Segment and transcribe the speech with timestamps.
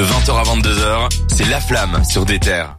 [0.00, 2.78] De 20h à 22h, c'est La Flamme sur des terres.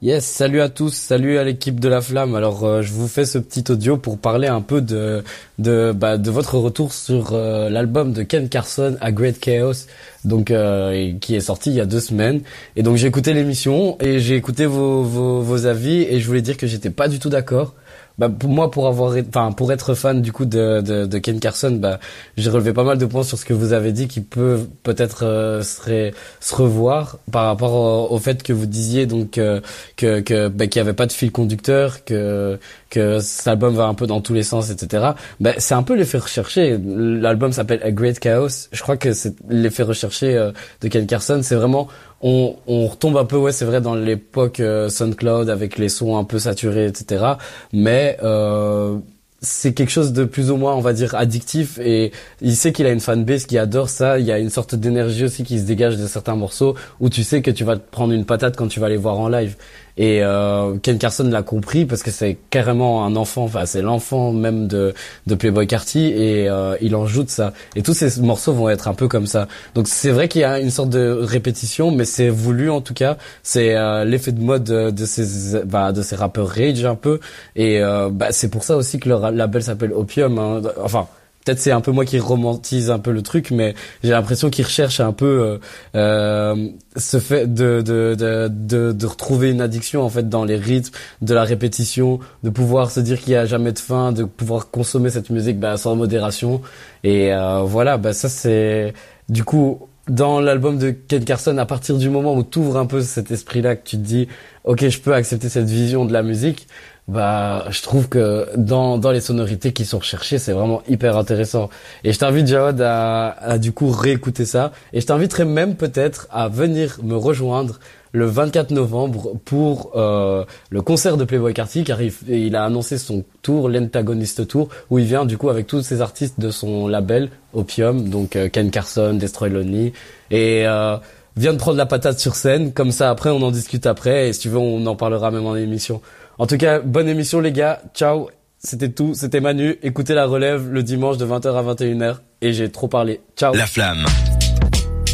[0.00, 2.36] Yes, salut à tous, salut à l'équipe de La Flamme.
[2.36, 5.24] Alors, euh, je vous fais ce petit audio pour parler un peu de
[5.58, 9.88] bah, votre retour sur euh, l'album de Ken Carson, A Great Chaos,
[10.24, 12.42] donc euh, qui est sorti il y a deux semaines.
[12.76, 16.68] Et donc j'ai écouté l'émission et j'ai écouté vos avis et je voulais dire que
[16.68, 17.74] j'étais pas du tout d'accord
[18.20, 21.40] bah, pour moi, pour avoir, enfin, pour être fan du coup de, de, de Ken
[21.40, 21.98] Carson, bah,
[22.36, 25.24] j'ai relevé pas mal de points sur ce que vous avez dit qui peut peut-être
[25.24, 29.62] euh, se, se revoir par rapport au, fait que vous disiez donc euh,
[29.96, 32.58] que que bah, qu'il y avait pas de fil conducteur, que
[32.90, 35.12] que cet album va un peu dans tous les sens, etc.
[35.40, 36.78] Bah, c'est un peu l'effet recherché.
[36.78, 38.68] L'album s'appelle A Great Chaos.
[38.70, 40.52] Je crois que c'est l'effet recherché euh,
[40.82, 41.40] de Ken Carson.
[41.42, 41.88] C'est vraiment
[42.20, 46.16] on, on retombe un peu, ouais, c'est vrai, dans l'époque euh, SoundCloud avec les sons
[46.16, 47.24] un peu saturés, etc.
[47.72, 48.96] Mais euh,
[49.40, 51.78] c'est quelque chose de plus ou moins, on va dire, addictif.
[51.78, 54.18] Et il sait qu'il a une fanbase qui adore ça.
[54.18, 57.24] Il y a une sorte d'énergie aussi qui se dégage de certains morceaux où tu
[57.24, 59.56] sais que tu vas te prendre une patate quand tu vas les voir en live.
[60.00, 64.32] Et euh, Ken Carson l'a compris parce que c'est carrément un enfant, enfin c'est l'enfant
[64.32, 64.94] même de,
[65.26, 67.52] de Playboy Carty et euh, il en joue de ça.
[67.76, 69.46] Et tous ces morceaux vont être un peu comme ça.
[69.74, 72.94] Donc c'est vrai qu'il y a une sorte de répétition, mais c'est voulu en tout
[72.94, 73.18] cas.
[73.42, 77.20] C'est euh, l'effet de mode de, ces bah, de ces rappeurs rage un peu.
[77.54, 80.38] Et euh, bah, c'est pour ça aussi que le label s'appelle Opium.
[80.38, 80.62] Hein.
[80.82, 81.08] Enfin
[81.44, 84.64] peut-être c'est un peu moi qui romantise un peu le truc, mais j'ai l'impression qu'il
[84.64, 85.58] recherche un peu euh,
[85.94, 90.56] euh, ce fait de de, de, de, de, retrouver une addiction en fait dans les
[90.56, 94.24] rythmes, de la répétition, de pouvoir se dire qu'il y a jamais de fin, de
[94.24, 96.60] pouvoir consommer cette musique bah, sans modération.
[97.04, 98.92] Et euh, voilà, bah, ça c'est
[99.28, 102.86] du coup dans l'album de Ken Carson, à partir du moment où tu ouvres un
[102.86, 104.28] peu cet esprit-là, que tu te dis,
[104.64, 106.66] ok, je peux accepter cette vision de la musique,
[107.10, 111.68] bah, je trouve que dans, dans les sonorités qui sont recherchées, c'est vraiment hyper intéressant.
[112.04, 114.70] Et je t'invite, Jawad, à, à du coup réécouter ça.
[114.92, 117.80] Et je t'inviterai même peut-être à venir me rejoindre
[118.12, 122.98] le 24 novembre pour euh, le concert de Playboy Carty car il, il a annoncé
[122.98, 126.88] son tour, l'antagoniste tour, où il vient du coup avec tous ces artistes de son
[126.88, 129.92] label Opium, donc euh, Ken Carson, Destroy Lonely,
[130.30, 130.96] et euh,
[131.36, 134.32] vient de prendre la patate sur scène, comme ça après on en discute après, et
[134.32, 136.00] si tu veux on en parlera même en émission.
[136.40, 137.82] En tout cas, bonne émission les gars.
[137.94, 138.30] Ciao.
[138.58, 139.12] C'était tout.
[139.12, 139.76] C'était Manu.
[139.82, 142.16] Écoutez la relève le dimanche de 20h à 21h.
[142.40, 143.20] Et j'ai trop parlé.
[143.36, 143.54] Ciao.
[143.54, 144.06] La flamme.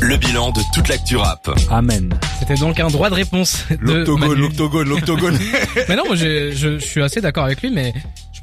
[0.00, 1.50] Le bilan de toute l'actu rap.
[1.68, 2.14] Amen.
[2.38, 3.64] C'était donc un droit de réponse.
[3.80, 5.36] L'octogone, l'octogone, l'octogone.
[5.88, 7.92] mais non, moi je, je, suis assez d'accord avec lui, mais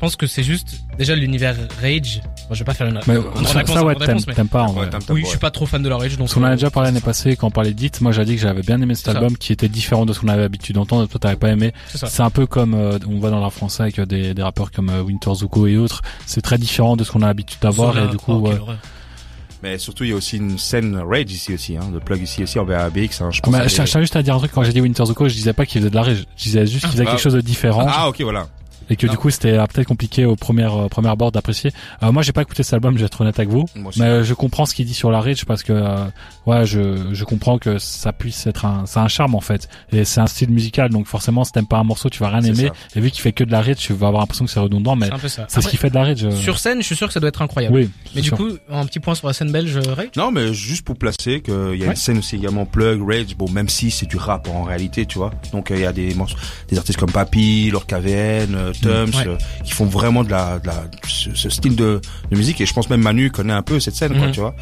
[0.04, 2.22] pense que c'est juste déjà l'univers Rage.
[2.50, 3.16] Bon, je vais pas faire une, mais,
[3.46, 3.96] ça, ouais,
[4.36, 4.64] t'aimes pas.
[4.64, 4.90] En vrai.
[5.10, 6.18] oui, je suis pas trop fan de la Rage.
[6.18, 8.02] Donc on en a déjà parlé l'année passée quand on parlait d'Hit.
[8.02, 10.28] Moi, j'ai dit que j'avais bien aimé cet album qui était différent de ce qu'on
[10.28, 11.08] avait l'habitude d'entendre.
[11.08, 11.72] Toi, t'avais pas aimé.
[11.94, 14.90] C'est un peu comme euh, on voit dans la français avec des, des rappeurs comme
[14.90, 16.02] euh, Winter Zuko et autres.
[16.26, 18.46] C'est très différent de ce qu'on a l'habitude d'avoir et du coup.
[19.62, 22.44] Mais surtout, il y a aussi une scène rage ici aussi, hein, de plug ici
[22.44, 23.22] aussi en VABX.
[23.22, 23.54] Hein, je pense.
[23.54, 25.54] Bah, je cherchais juste à dire un truc quand j'ai dit Winter Zuko, je disais
[25.54, 27.12] pas qu'il faisait de la rage, je disais juste qu'il faisait ah.
[27.12, 27.86] quelque chose de différent.
[27.88, 28.48] Ah ok voilà
[28.90, 31.72] et que du coup c'était euh, peut-être compliqué au premier euh, premier abord d'apprécier.
[32.02, 33.66] Euh, moi j'ai pas écouté cet album, je vais être honnête avec vous,
[33.98, 35.74] mais euh, je comprends ce qu'il dit sur la Rich parce que
[36.46, 40.06] ouais je je comprends que ça puisse être un c'est un charme en fait et
[40.06, 42.72] c'est un style musical donc forcément si t'aimes pas un morceau tu vas rien aimer
[42.96, 44.96] et vu qu'il fait que de la Rich tu vas avoir l'impression que c'est redondant
[44.96, 46.30] mais c'est ce qui fait de la Rich.
[46.32, 47.76] Sur scène je suis sûr que ça doit être incroyable.
[47.76, 47.90] Oui.
[48.16, 50.10] Mais du coup un petit point sur la scène belge Rage.
[50.16, 53.50] Non mais juste pour placer qu'il y a une scène aussi également plug Rage bon
[53.50, 56.16] même si c'est du rap en réalité tu vois donc il y a des
[56.70, 61.50] des artistes comme Papy, Lord KVN, Tums qui font vraiment de la, de la ce,
[61.50, 62.02] style de,
[62.32, 64.32] de, musique et je pense même Manu connaît un peu cette scène quoi mhm.
[64.32, 64.56] tu vois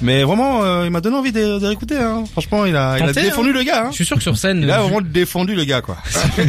[0.00, 2.24] mais vraiment euh, il m'a donné envie de, de réécouter hein.
[2.32, 3.52] franchement il a, il a défendu hein.
[3.52, 3.88] le gars hein.
[3.90, 5.98] je suis sûr que sur scène il a vraiment défendu le gars quoi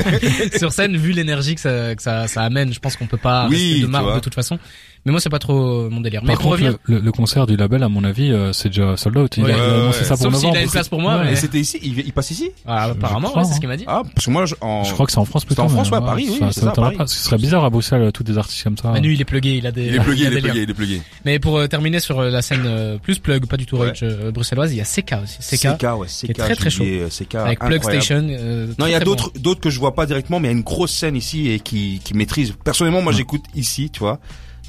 [0.57, 3.47] sur scène vu l'énergie que ça, que ça, ça amène je pense qu'on peut pas
[3.50, 4.59] oui, rester de marre de toute façon
[5.06, 6.22] mais moi, c'est pas trop mon délire.
[6.26, 6.78] mais pour revenir...
[6.84, 9.38] le, le, concert du label, à mon avis, euh, c'est déjà sold out.
[9.38, 11.24] Il a annoncé ça pour Sauf s'il a une place pour moi.
[11.24, 11.36] Mais...
[11.36, 11.80] c'était ici?
[11.82, 12.52] Il, il, passe ici?
[12.66, 13.86] Ah, Apparemment, ouais, c'est ce qu'il m'a dit.
[13.88, 14.84] Ah, parce que moi, je, en...
[14.84, 15.62] je crois que c'est en France plutôt.
[15.62, 16.40] en France, ouais, à Paris, oui.
[16.52, 17.08] Ça, ça, Pas?
[17.08, 18.92] Ce serait bizarre à Bruxelles, tous des artistes comme ça.
[18.92, 19.88] Manu, il est plugué, il a des.
[19.88, 21.02] Il est plugué, il est plugué, il est plugué.
[21.24, 24.74] Mais pour euh, terminer sur euh, la scène plus plug, pas du tout rage bruxelloise,
[24.74, 25.58] il y a CK aussi.
[25.58, 26.84] CK, ouais, CK, très très chaud.
[27.36, 28.22] Avec Plug Station.
[28.78, 30.57] Non, il y a d'autres, d'autres que je vois pas directement, mais il y a
[30.57, 32.54] une grosse scène ici et qui, qui maîtrise.
[32.63, 34.19] Personnellement, moi, j'écoute ici, tu vois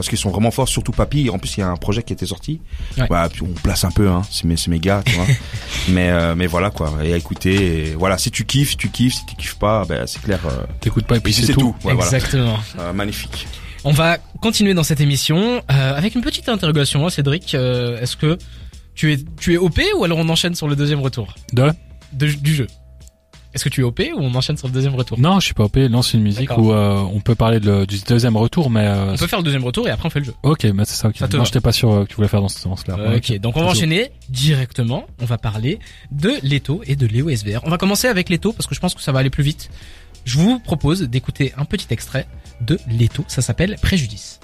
[0.01, 1.29] parce qu'ils sont vraiment forts, surtout Papy.
[1.29, 2.63] En plus, il y a un projet qui était sorti.
[2.97, 3.07] Ouais.
[3.11, 4.23] Bah, puis on place un peu, hein.
[4.31, 5.27] C'est mes, gars, tu vois.
[5.91, 6.95] mais, euh, mais voilà, quoi.
[7.05, 7.95] Et à écouter.
[7.99, 9.17] voilà, si tu kiffes, tu kiffes.
[9.17, 10.41] Si tu kiffes pas, ben, c'est clair.
[10.47, 11.77] Euh, T'écoutes pas et puis c'est tout.
[11.87, 12.59] Exactement.
[12.79, 13.47] Euh, magnifique.
[13.85, 17.53] On va continuer dans cette émission avec une petite interrogation, hein, Cédric.
[17.53, 18.39] Est-ce que
[18.95, 21.71] tu es, tu es OP ou alors on enchaîne sur le deuxième retour De,
[22.15, 22.69] de du jeu
[23.53, 25.55] Est-ce que tu es OP ou on enchaîne sur le deuxième retour Non, je suis
[25.55, 25.77] pas OP.
[25.77, 29.17] Lance une musique où euh, on peut parler de, du deuxième retour, mais euh, on
[29.17, 30.35] peut faire le deuxième retour et après on fait le jeu.
[30.43, 31.09] Ok, mais c'est ça.
[31.09, 31.19] Okay.
[31.19, 32.97] ça non, j'étais pas sûr euh, que tu voulais faire dans ce sens-là.
[33.17, 35.05] Ok, donc on va enchaîner directement.
[35.21, 35.81] On va parler
[36.13, 37.61] de Leto et de Léo SVR.
[37.65, 39.71] On va commencer avec Leto parce que je pense que ça va aller plus vite.
[40.25, 42.27] Je vous propose d'écouter un petit extrait
[42.61, 43.25] de Leto.
[43.27, 44.39] Ça s'appelle Préjudice.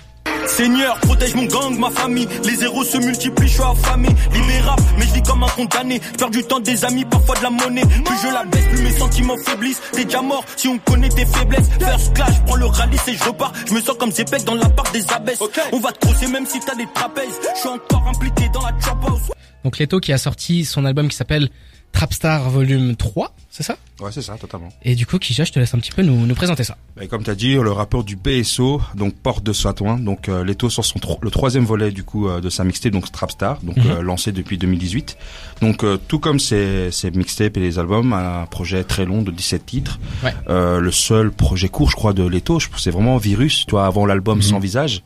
[0.48, 2.28] Seigneur, protège mon gang, ma famille.
[2.44, 4.08] Les héros se multiplient, je suis affamé.
[4.32, 6.00] Libérable, mais je vis comme un condamné.
[6.18, 7.82] Perds du temps des amis, parfois de la monnaie.
[7.82, 9.80] Plus je la baisse, plus mes sentiments faiblissent.
[9.92, 11.68] T'es déjà mort si on connaît tes faiblesses.
[11.78, 13.52] First clash, prends le rallye et je repars.
[13.68, 15.36] Je me sens comme Zepek dans la part des abeilles.
[15.72, 17.38] On va te crosser même si t'as des trapèzes.
[17.54, 19.30] Je suis encore impliqué dans la trap house.
[19.64, 21.50] Donc Leto qui a sorti son album qui s'appelle
[21.92, 24.68] Trapstar volume 3, c'est ça Ouais, c'est ça, totalement.
[24.82, 26.76] Et du coup, Kija, je te laisse un petit peu nous, nous présenter ça.
[26.94, 30.44] Bah, comme tu as dit, le rappeur du BSO, donc Porte de Satouin, donc euh,
[30.44, 33.78] Leto sort son le troisième volet du coup euh, de sa mixtape, donc Trapstar, donc
[33.78, 33.90] mhm.
[33.90, 35.16] euh, lancé depuis 2018.
[35.62, 39.30] Donc euh, tout comme ses, ses mixtapes et les albums, un projet très long de
[39.30, 39.98] 17 titres.
[40.22, 40.34] Ouais.
[40.48, 44.38] le seul projet court, je crois, de Leto, c'est vraiment Virus, tu vois, avant l'album
[44.38, 44.42] mhm.
[44.42, 45.02] Sans Visage.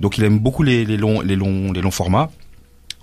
[0.00, 2.30] Donc il aime beaucoup les, les longs, les longs, les longs formats.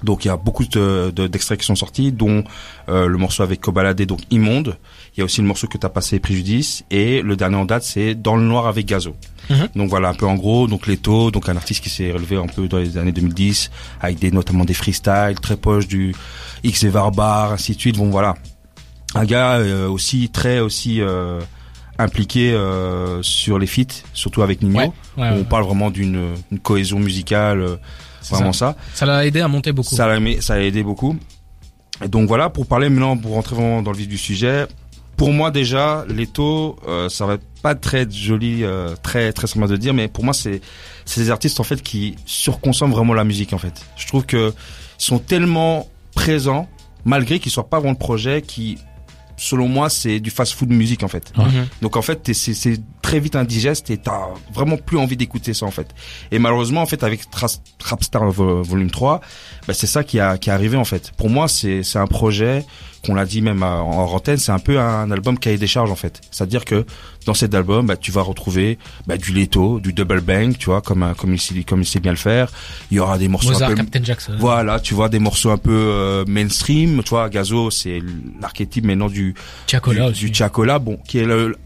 [0.04, 2.44] Donc il y a beaucoup d'extraits de, d'extraits qui sont sortis, dont
[2.90, 4.78] euh, le morceau avec Kobalade, donc Immonde.
[5.16, 6.84] Il y a aussi le morceau que tu as passé, Préjudice.
[6.92, 9.16] Et le dernier en date, c'est Dans le noir avec Gazo.
[9.50, 9.70] Mhm.
[9.76, 12.48] Donc voilà, un peu en gros, donc Leto, donc un artiste qui s'est relevé un
[12.48, 13.72] peu dans les années 2010,
[14.02, 16.16] avec des notamment des freestyles, très proches du
[16.64, 17.98] X et Varbar, ainsi de suite.
[17.98, 18.36] Bon voilà,
[19.16, 21.40] un gars euh, aussi très aussi euh,
[21.98, 24.94] impliqué euh, sur les feats, surtout avec Nino.
[25.18, 27.80] on parle vraiment d'une cohésion musicale
[28.30, 28.76] vraiment ça.
[28.94, 29.96] Ça l'a aidé à monter beaucoup.
[29.96, 31.16] Ça l'a ça a aidé beaucoup.
[32.04, 34.66] Et donc voilà, pour parler maintenant, pour rentrer vraiment dans le vif du sujet,
[35.16, 39.78] pour moi déjà, Leto, euh, ça va pas très joli, euh, très très simple de
[39.78, 40.62] dire, mais pour moi c'est
[41.06, 43.86] c'est des artistes en fait qui surconsomment vraiment la musique en fait.
[43.96, 44.54] Je trouve que
[44.98, 46.68] sont tellement présents
[47.06, 48.78] malgré qu'ils soient pas vraiment le projet, qui
[49.38, 51.34] selon moi, c'est du fast-food musique en fait.
[51.38, 51.68] Mhm.
[51.82, 55.72] Donc en fait, c'est très vite indigeste et t'as vraiment plus envie d'écouter ça en
[55.72, 55.94] fait.
[56.32, 57.22] Et malheureusement, en fait, avec
[57.78, 59.22] Trapstar Volume 3,
[59.68, 61.12] bah, c'est ça qui a qui est arrivé en fait.
[61.18, 62.66] Pour moi, c'est c'est un projet
[63.06, 65.96] qu'on l'a dit même en antenne, c'est un peu un album cahier des charges en
[65.96, 66.22] fait.
[66.32, 66.86] C'est-à-dire que
[67.26, 68.78] dans cet album, bah, tu vas retrouver
[69.08, 72.00] bah, du Leto, du double bang, tu vois, comme comme il sait comme il sait
[72.00, 72.50] bien le faire.
[72.92, 74.34] Il y aura des morceaux un peu Captain Jackson.
[74.40, 78.02] Voilà, tu vois des morceaux un peu euh, mainstream, tu vois, Gazo, c'est
[78.42, 79.34] l'archétype maintenant du
[79.68, 81.58] Chacola du, du Chacola, bon, qui est le,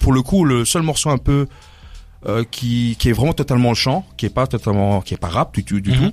[0.00, 1.46] pour le coup le seul morceau un peu
[2.26, 5.28] euh, qui, qui est vraiment totalement le chant, qui est pas totalement, qui est pas
[5.28, 5.96] rap du, tout du mhm.
[5.98, 6.12] tout.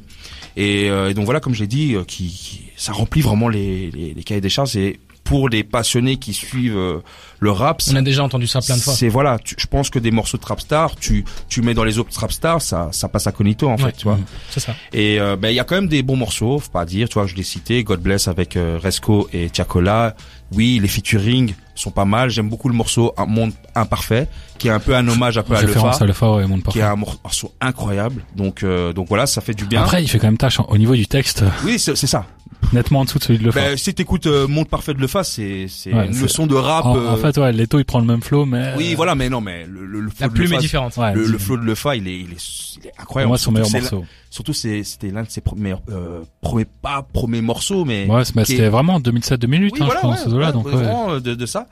[0.56, 4.14] Et, euh, et, donc voilà, comme j'ai dit, euh, qui, ça remplit vraiment les, les,
[4.14, 4.76] les cahiers des charges.
[4.76, 7.00] Et pour les passionnés qui suivent euh,
[7.40, 8.94] le rap, on a déjà entendu ça plein de fois.
[8.94, 12.12] C'est voilà, je pense que des morceaux de Trapstar, tu tu mets dans les autres
[12.12, 14.20] Trapstar, ça ça passe à cognito en fait, tu vois.
[14.50, 14.76] C'est ça.
[14.92, 17.26] Et ben il y a quand même des bons morceaux, faut pas dire, tu vois,
[17.26, 20.14] je l'ai cité, God Bless avec Resco et Tiakola.
[20.54, 22.30] Oui, les featuring sont pas mal.
[22.30, 24.28] J'aime beaucoup le morceau Un monde imparfait,
[24.58, 26.84] qui est un peu un hommage un peu à Lefa, à ouais, monde qui est
[26.84, 28.24] un morceau incroyable.
[28.36, 29.82] Donc euh, donc voilà, ça fait du bien.
[29.82, 31.44] Après, il fait quand même tâche au niveau du texte.
[31.64, 32.26] Oui, c'est ça.
[32.72, 33.60] Nettement en dessous de celui de Lefa.
[33.60, 36.86] Ben, si t'écoutes euh, Monde parfait de Lefa, c'est c'est une leçon de rap.
[36.86, 39.30] En, en, euh, fait, ouais, Leto il prend le même flow, mais oui, voilà, mais
[39.30, 40.98] non, mais le, le, flow la plume est différente.
[40.98, 43.30] le, le flow de Lefa, il est il est, il est incroyable.
[43.30, 44.06] Moi, son meilleur morceau.
[44.30, 49.00] Surtout, c'était l'un de ses premiers, euh, premiers pas premiers morceaux, mais ouais, c'était vraiment
[49.00, 51.68] 2007-2008, hein, je pense, ouais, là, donc vraiment de, de ça.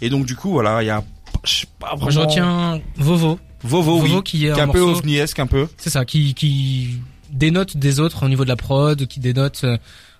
[0.00, 1.02] Et donc du coup, voilà, il y a,
[1.44, 2.10] je sais pas vraiment.
[2.10, 3.38] je retiens Vovo.
[3.62, 5.66] Vovo, Vovo oui, qui est un, peu ovniesque, un peu.
[5.78, 7.00] C'est ça, qui qui
[7.30, 9.76] dénote des autres au niveau de la prod, qui dénote euh,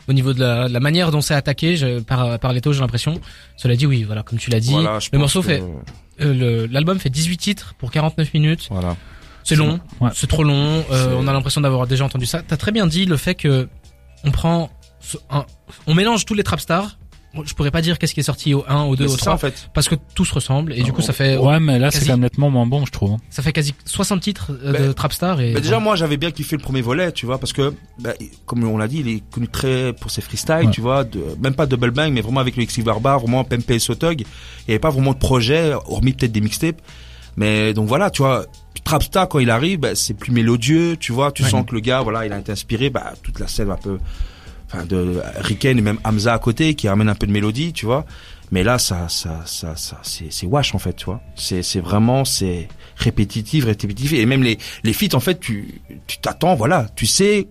[0.09, 3.21] au niveau de la, la manière dont c'est attaqué je, par par Leto, j'ai l'impression.
[3.57, 4.75] Cela dit, oui, voilà, comme tu l'as dit,
[5.13, 5.63] le morceau fait,
[6.21, 8.69] euh, l'album fait 18 titres pour 49 minutes.
[8.71, 8.97] Voilà.
[9.45, 9.79] C'est long,
[10.13, 10.85] c'est trop long.
[10.91, 12.43] Euh, on a l'impression d'avoir déjà entendu ça.
[12.43, 13.69] T'as très bien dit le fait que
[14.25, 14.71] on prend,
[15.87, 16.99] on mélange tous les trap stars.
[17.45, 19.39] Je pourrais pas dire qu'est-ce qui est sorti au 1, au 2, au 3 en
[19.39, 19.69] fait.
[19.75, 22.13] parce que tout se ressemble et du coup ça fait Ouais, mais là c'est quand
[22.13, 23.13] même nettement moins bon, je trouve.
[23.13, 23.19] Hein.
[23.31, 26.57] Ça fait quasi 60 titres euh, de trap stars et déjà moi j'avais bien kiffé
[26.57, 28.15] le premier volet, tu vois parce que bah,
[28.47, 31.55] comme on l'a dit, il est connu très pour ses freestyles, tu vois, de, même
[31.55, 34.25] pas double bang mais vraiment avec le X Barbar, vraiment Pempe et Sotog, il
[34.69, 36.81] y avait pas vraiment de projet hormis peut-être des mixtapes.
[37.37, 38.47] Mais donc voilà, tu vois,
[38.87, 42.03] Trapstar quand il arrive, bah, c'est plus mélodieux, tu vois, tu sens que le gars,
[42.03, 43.99] voilà, il a été inspiré, bah toute la scène un peu,
[44.85, 48.05] de Riken et même Hamza à côté qui ramène un peu de mélodie, tu vois.
[48.53, 51.21] Mais là, ça, ça, ça, ça c'est, c'est wash en fait, tu vois.
[51.35, 54.13] C'est, c'est vraiment, c'est répétitif, répétitif.
[54.13, 57.49] Et même les, les feats, en fait, tu, tu t'attends, voilà, tu sais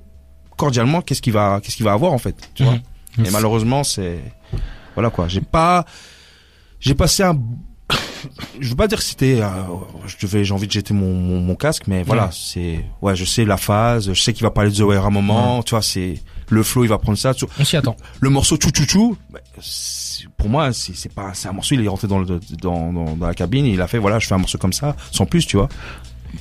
[0.55, 2.79] cordialement qu'est-ce qu'il va, qu'est-ce qu'il va avoir en fait, tu vois.
[3.17, 3.25] Mhm.
[3.25, 4.19] Et malheureusement, c'est,
[4.93, 5.27] voilà quoi.
[5.27, 5.85] J'ai pas,
[6.79, 7.37] j'ai passé un
[8.59, 9.49] je veux pas dire que c'était euh,
[10.07, 13.25] je devais j'ai envie de jeter mon, mon, mon casque mais voilà c'est ouais je
[13.25, 15.71] sais la phase je sais qu'il va parler de The Wire à un moment tu
[15.71, 16.15] vois c'est
[16.49, 17.33] le flow il va prendre ça.
[17.59, 17.95] On s'y attend.
[18.19, 19.39] Le morceau chou chou chou, bah,
[20.37, 22.25] pour moi c'est c'est pas c'est un morceau il est rentré dans le
[22.61, 24.95] dans, dans, dans la cabine, il a fait voilà je fais un morceau comme ça
[25.11, 25.69] sans plus tu vois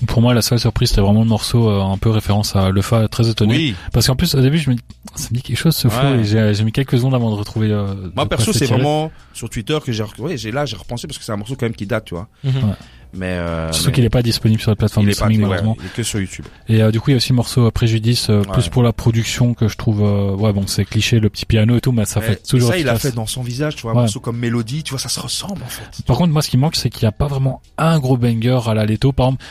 [0.07, 3.09] pour moi, la seule surprise, c'était vraiment le morceau euh, un peu référence à Lefa,
[3.09, 3.57] très étonné.
[3.57, 3.75] Oui.
[3.93, 4.83] Parce qu'en plus, au début, je me dis,
[5.15, 7.71] ça me dit quelque chose ce flow, et j'ai mis quelques secondes avant de retrouver.
[7.71, 11.19] Euh, moi, perso, c'est vraiment sur Twitter que j'ai, ouais, j'ai là, j'ai repensé parce
[11.19, 12.29] que c'est un morceau quand même qui date, tu vois.
[12.43, 12.75] Mhm.
[13.15, 15.77] Mais euh, surtout qu'il n'est pas disponible sur la plateforme de streaming malheureusement.
[15.81, 16.47] il est que sur YouTube.
[16.69, 18.93] Et euh, du coup il y a aussi le morceau Préjudice euh, plus pour la
[18.93, 22.21] production que je trouve ouais bon c'est cliché le petit piano et tout mais ça
[22.21, 24.83] fait toujours ça il a fait dans son visage tu vois un morceau comme Mélodie
[24.83, 26.05] tu vois ça se ressemble en fait.
[26.07, 28.61] Par contre moi ce qui manque c'est qu'il n'y a pas vraiment un gros banger
[28.67, 29.45] à la Leto par exemple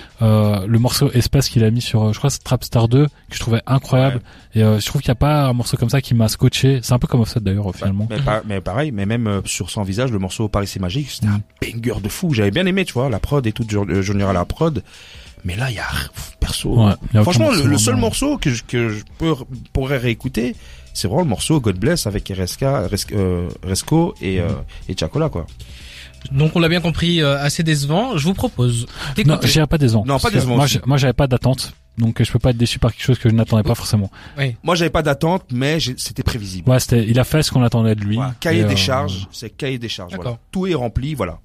[0.70, 3.62] le morceau Espace qu'il a mis sur je crois c'est Trapstar 2 que je trouvais
[3.66, 4.22] incroyable
[4.56, 6.94] et je trouve qu'il n'y a pas un morceau comme ça qui m'a scotché c'est
[6.94, 8.08] un peu comme Offset d'ailleurs bah, finalement.
[8.10, 11.42] Mais, mais, pareil mais même sur son visage le morceau Paris c'est magique c'était un
[11.62, 13.66] banger de fou j'avais bien aimé tu vois la prod et tout
[14.02, 14.84] Junior la prod.
[15.46, 15.88] Mais là, il y a
[16.40, 16.90] perso.
[17.22, 19.34] Franchement, le, seul morceau que je, que je peux,
[19.74, 20.56] pourrais réécouter,
[20.94, 24.48] c'est vraiment le morceau God Bless avec RSK, euh, Resco et, euh,
[24.88, 25.46] et Chacola, quoi.
[26.32, 28.18] Donc on l'a bien compris, euh, assez décevant.
[28.18, 28.86] Je vous propose.
[29.26, 30.06] Non, j'ai pas décevant.
[30.06, 30.56] Non, pas décevant.
[30.86, 31.74] Moi, j'avais pas d'attente.
[31.98, 34.10] Donc je peux pas être déçu par quelque chose que je n'attendais pas forcément.
[34.38, 34.56] Oui.
[34.64, 36.70] Moi j'avais pas d'attente, mais c'était prévisible.
[36.70, 38.20] Ouais, c'était, il a fait ce qu'on attendait de lui.
[38.40, 40.16] cahier des charges, c'est cahier des charges.
[40.16, 40.38] Voilà.
[40.52, 41.40] Tout est rempli, voilà.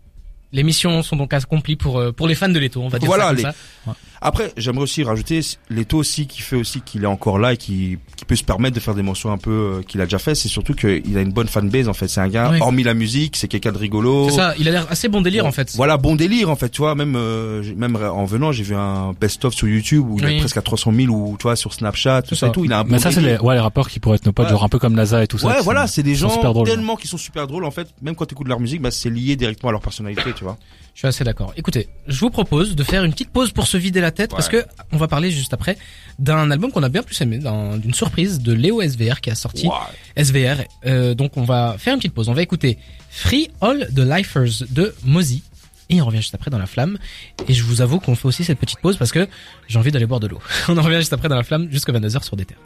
[0.50, 3.06] Les missions sont donc accomplies pour euh, pour les fans de Leto, on va dire
[3.06, 3.96] voilà, ça comme ça.
[4.20, 7.98] Après, j'aimerais aussi rajouter Leto aussi qui fait aussi qu'il est encore là et qui,
[8.16, 10.34] qui peut se permettre de faire des morceaux un peu euh, qu'il a déjà fait.
[10.34, 12.08] C'est surtout qu'il a une bonne fanbase en fait.
[12.08, 14.28] C'est un gars, hormis la musique, c'est quelqu'un de rigolo.
[14.30, 14.54] C'est ça.
[14.58, 15.72] Il a l'air assez bon délire en fait.
[15.76, 16.68] Voilà, bon délire en fait.
[16.68, 20.24] Tu vois, même euh, même en venant, j'ai vu un best-of sur YouTube où il
[20.24, 22.48] est presque à 300 000 ou tu vois sur Snapchat, tout ça.
[22.48, 22.64] et tout.
[22.64, 24.32] Il a un bon Mais ça, c'est les, ouais, les rappeurs qui pourraient être nos
[24.32, 25.48] potes, genre un peu comme Naza et tout ça.
[25.48, 26.28] Ouais, voilà, c'est des gens
[26.64, 27.88] tellement qui sont super drôles en fait.
[28.02, 30.56] Même quand tu écoutes leur musique, bah, c'est lié directement à leur personnalité, tu vois.
[30.98, 31.52] Je suis assez d'accord.
[31.56, 34.48] Écoutez, je vous propose de faire une petite pause pour se vider la tête parce
[34.48, 35.78] que on va parler juste après
[36.18, 39.68] d'un album qu'on a bien plus aimé, d'une surprise de Léo SVR qui a sorti
[40.16, 40.64] SVR.
[40.86, 42.28] Euh, donc on va faire une petite pause.
[42.28, 42.78] On va écouter
[43.10, 45.44] Free All the Lifers de Mozi.
[45.88, 46.98] Et on revient juste après dans la flamme.
[47.46, 49.28] Et je vous avoue qu'on fait aussi cette petite pause parce que
[49.68, 50.40] j'ai envie d'aller boire de l'eau.
[50.68, 52.58] on en revient juste après dans la flamme jusqu'à 22h sur des terres.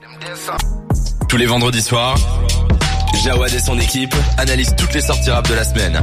[1.28, 2.16] Tous les vendredis soirs,
[3.22, 6.02] Jawad et son équipe analysent toutes les sorties rap de la semaine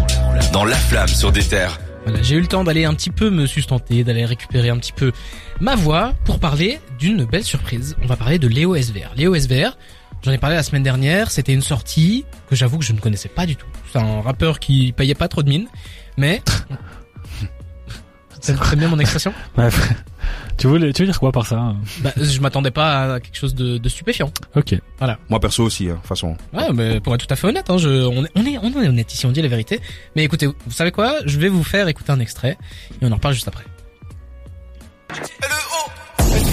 [0.53, 1.79] dans La Flamme sur des terres
[2.21, 5.11] j'ai eu le temps d'aller un petit peu me sustenter, d'aller récupérer un petit peu
[5.59, 7.95] ma voix pour parler d'une belle surprise.
[8.03, 9.13] On va parler de Léo SVR.
[9.15, 9.77] Léo SVR,
[10.23, 13.29] j'en ai parlé la semaine dernière, c'était une sortie que j'avoue que je ne connaissais
[13.29, 13.67] pas du tout.
[13.91, 15.67] C'est un rappeur qui payait pas trop de mine,
[16.17, 16.41] mais...
[18.41, 19.33] très bien mon expression?
[20.59, 23.55] Tu veux, tu veux dire quoi par ça bah, Je m'attendais pas à quelque chose
[23.55, 24.31] de, de stupéfiant.
[24.55, 24.75] Ok.
[24.97, 25.17] Voilà.
[25.29, 26.35] Moi perso aussi, hein, de façon.
[26.53, 28.81] Ouais, mais pour être tout à fait honnête, hein, je, on, est, on est, on
[28.83, 29.79] est honnête ici, on dit la vérité.
[30.15, 31.15] Mais écoutez, vous savez quoi?
[31.25, 32.57] Je vais vous faire écouter un extrait
[33.01, 33.63] et on en reparle juste après.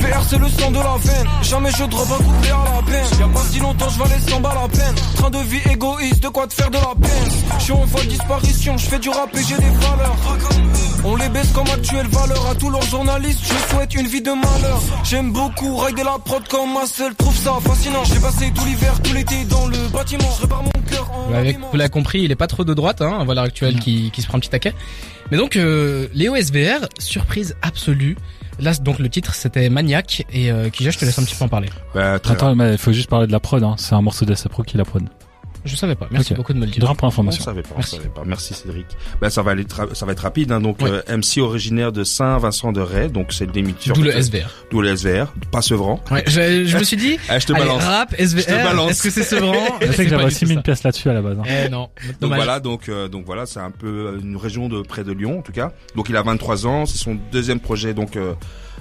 [0.07, 3.21] SVR c'est le sang de la veine Jamais je drop un couplet à la peine
[3.21, 6.29] Y'a pas si longtemps je valais 100 balles à peine Train de vie égoïste, de
[6.29, 9.09] quoi te faire de la peine Je suis en voie de disparition, je fais du
[9.09, 10.17] rap et j'ai des valeurs
[11.09, 13.41] on les baisse comme actuelle valeur à tous leurs journalistes.
[13.45, 14.83] Je souhaite une vie de malheur.
[15.05, 17.15] J'aime beaucoup rider la prod comme ma seule.
[17.15, 18.03] Trouve ça fascinant.
[18.03, 20.29] J'ai passé tout l'hiver, tout l'été dans le bâtiment.
[20.37, 21.29] Je répare mon cœur en.
[21.29, 24.21] vous l'avez compris, il est pas trop de droite, hein, à l'heure actuelle, qui, qui
[24.21, 24.75] se prend un petit taquet.
[25.31, 28.17] Mais donc, euh, Léo SVR, surprise absolue.
[28.59, 31.45] Là, donc le titre c'était Maniac et euh, qui je te laisse un petit peu
[31.45, 31.69] en parler.
[31.95, 33.63] Bah, Attends, mais il faut juste parler de la prod.
[33.63, 33.75] Hein.
[33.79, 35.03] C'est un morceau d'Asapro qui la prod.
[35.67, 36.07] Je savais pas.
[36.11, 36.95] Merci beaucoup de me le dire.
[36.95, 37.41] pour l'information.
[37.41, 37.75] Je savais pas.
[37.77, 37.97] Merci.
[37.97, 38.23] savais pas.
[38.25, 38.87] Merci Cédric.
[39.21, 40.53] Ben ça va aller, ça va être rapide.
[40.53, 40.61] Hein.
[40.61, 43.95] Donc euh, MC originaire de Saint-Vincent de Ré, donc c'est l'émission.
[43.95, 44.51] D'où le SVR.
[44.71, 45.33] D'où le SVR.
[45.51, 46.03] Pas Sevran.
[46.11, 47.19] Ouais, je, je me suis dit.
[47.29, 47.83] ah, je te balance.
[47.83, 48.41] Rap, SVR.
[48.41, 48.91] Je te balance.
[48.93, 51.39] Est-ce que c'est Sevran Je sais que j'avais 6000 pièces là-dessus à la base.
[51.39, 51.65] Hein.
[51.67, 51.89] Eh non.
[52.21, 55.39] Donc voilà, donc euh, donc voilà, c'est un peu une région de près de Lyon
[55.39, 55.73] en tout cas.
[55.95, 56.87] Donc il a 23 ans.
[56.87, 58.35] C'est son deuxième projet donc euh,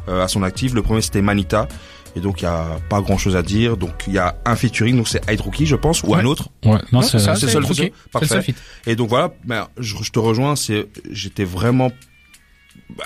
[0.08, 0.74] à son actif.
[0.74, 1.68] Le premier c'était Manita.
[2.16, 3.78] Et donc il y a pas grand chose à dire.
[3.78, 6.50] Donc il y a un featuring, donc c'est Hydroki je pense, ou un autre.
[6.64, 7.66] Ouais, non, c'est ça, c'est seul
[8.12, 8.54] Parfait.
[8.88, 11.92] Et donc voilà, ben, je, je te rejoins, c'est j'étais vraiment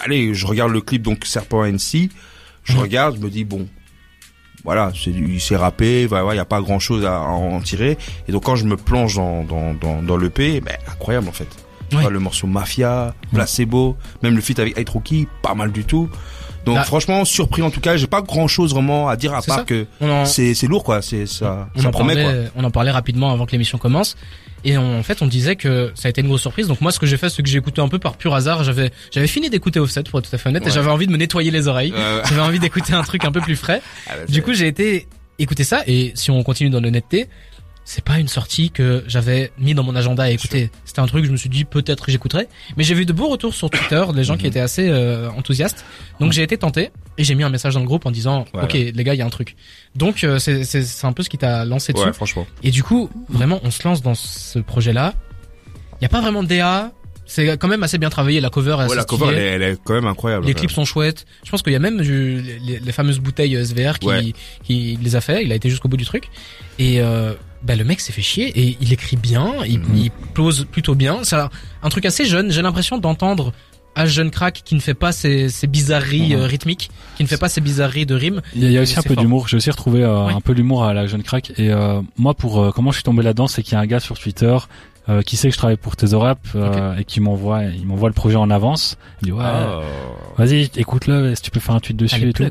[0.04, 2.10] allez, je regarde le clip donc Serpent NC,
[2.64, 3.68] je regarde, je me dis bon
[4.64, 7.98] voilà, c'est il s'est rappé, voilà, il y a pas grand-chose à, en tirer.
[8.28, 11.48] Et donc quand je me plonge dans dans dans, dans l'EP, ben incroyable en fait.
[11.92, 16.10] le morceau Mafia, Placebo, même le feat avec Hydroki, pas mal du tout.
[16.66, 19.66] Donc franchement surpris en tout cas, j'ai pas grand chose vraiment à dire à part
[19.66, 19.86] que
[20.26, 22.52] c'est c'est lourd quoi, c'est ça on ça en promet parlait, quoi.
[22.56, 24.16] On en parlait rapidement avant que l'émission commence
[24.66, 26.68] et en fait on disait que ça a été une grosse surprise.
[26.68, 28.64] Donc moi ce que j'ai fait c'est que j'ai écouté un peu par pur hasard,
[28.64, 31.12] j'avais j'avais fini d'écouter Offset pour être tout à fait honnête et j'avais envie de
[31.12, 31.94] me nettoyer les oreilles.
[32.28, 33.82] j'avais envie d'écouter un truc un peu plus frais.
[34.08, 35.08] Ah, du coup, j'ai été
[35.40, 37.30] écouter ça et si on continue dans l'honnêteté,
[37.90, 40.70] c'est pas une sortie que j'avais mis dans mon agenda à écouter.
[40.86, 42.48] C'était un truc que je me suis dit peut-être que j'écouterais.
[42.78, 44.50] Mais j'ai vu de beaux retours sur Twitter, des gens qui mhm.
[44.50, 45.84] étaient assez euh, enthousiastes.
[46.20, 48.74] Donc j'ai été tenté et j'ai mis un message dans le groupe en disant ok
[48.74, 49.56] les gars il y a un truc.
[49.96, 52.06] Donc euh, c'est c'est un peu ce qui t'a lancé dessus.
[52.06, 52.46] Ouais, franchement.
[52.62, 55.16] Et du coup vraiment on se lance dans ce projet là.
[56.00, 56.92] Il y a pas vraiment de DA,
[57.30, 58.42] c'est quand même assez bien travaillé.
[58.42, 60.46] La cover, ouais, la cover, elle est, quand même incroyable.
[60.46, 61.26] Les clips sont chouettes.
[61.44, 65.22] Je pense qu'il y a même les, fameuses bouteilles euh, SVR qui, qui les a
[65.22, 65.44] fait.
[65.44, 66.30] Il a été jusqu'au bout du truc.
[66.80, 69.96] Et euh, bah, le mec s'est fait chier et il écrit bien, il, mhm.
[69.96, 71.20] il pose plutôt bien.
[71.24, 72.52] C'est un truc assez jeune.
[72.52, 73.54] J'ai l'impression d'entendre
[73.96, 76.42] un jeune crack qui ne fait pas ses, ses bizarreries mhm.
[76.42, 78.42] euh, rythmiques, qui ne fait pas ses bizarreries de rimes.
[78.56, 79.48] Il y a, aussi un peu d'humour.
[79.48, 81.52] J'ai aussi retrouvé euh, un peu l'humour à la jeune crack.
[81.58, 84.00] Et euh, moi, pour comment je suis tombé là-dedans, c'est qu'il y a un gars
[84.00, 84.56] sur Twitter
[85.26, 86.40] qui sait que je travaille pour Tesorap
[86.98, 88.98] et qui m'envoie, il m'envoie le projet en avance.
[89.22, 89.82] Il dit ouais, oh.
[90.38, 92.44] vas-y, écoute-le, si tu peux faire un tweet dessus et tout.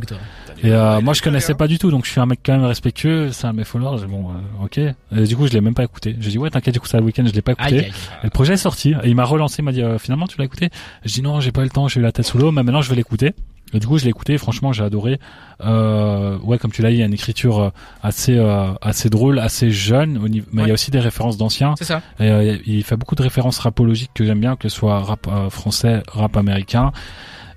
[0.62, 2.64] Et euh, moi je connaissais pas du tout, donc je suis un mec quand même
[2.64, 4.06] respectueux, c'est un de mes followers.
[4.08, 4.78] Bon, euh, ok.
[4.78, 6.16] Et du coup je l'ai même pas écouté.
[6.18, 7.76] J'ai dit ouais t'inquiète, j'écoute ça le week-end, je l'ai pas écouté.
[7.76, 7.92] Et
[8.24, 8.94] le projet est sorti.
[9.04, 10.70] Et il m'a relancé, il m'a dit euh, finalement tu l'as écouté?
[11.04, 12.62] Je dis non j'ai pas eu le temps, j'ai eu la tête sous l'eau, mais
[12.62, 13.34] maintenant je vais l'écouter.
[13.74, 15.20] Et du coup je l'ai écouté, franchement j'ai adoré.
[15.60, 17.70] Euh, ouais comme tu l'as dit, il y a une écriture euh,
[18.02, 18.38] assez
[18.80, 20.46] assez drôle, assez jeune, au niveau...
[20.52, 21.74] mais il y a aussi des références d'anciens.
[21.78, 22.02] C'est ça.
[22.20, 26.02] Et, il fait beaucoup de références rapologiques que j'aime bien, que ce soit rap français,
[26.08, 26.92] rap américain.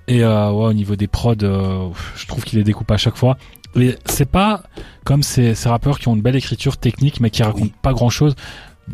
[0.08, 3.16] Et euh, ouais, au niveau des prods, euh, je trouve qu'il les découpe à chaque
[3.16, 3.36] fois.
[3.76, 4.62] Et c'est pas
[5.04, 8.10] comme ces, ces rappeurs qui ont une belle écriture technique mais qui racontent pas grand
[8.10, 8.34] chose.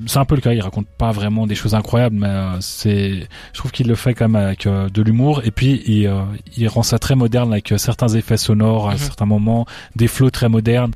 [0.07, 3.26] C'est un peu le cas, il raconte pas vraiment des choses incroyables, mais euh, c'est,
[3.52, 6.12] je trouve qu'il le fait quand même avec euh, de l'humour et puis il,
[6.57, 8.99] il rend ça très moderne avec certains effets sonores à mhm.
[8.99, 9.66] certains moments,
[9.97, 10.92] des flows très modernes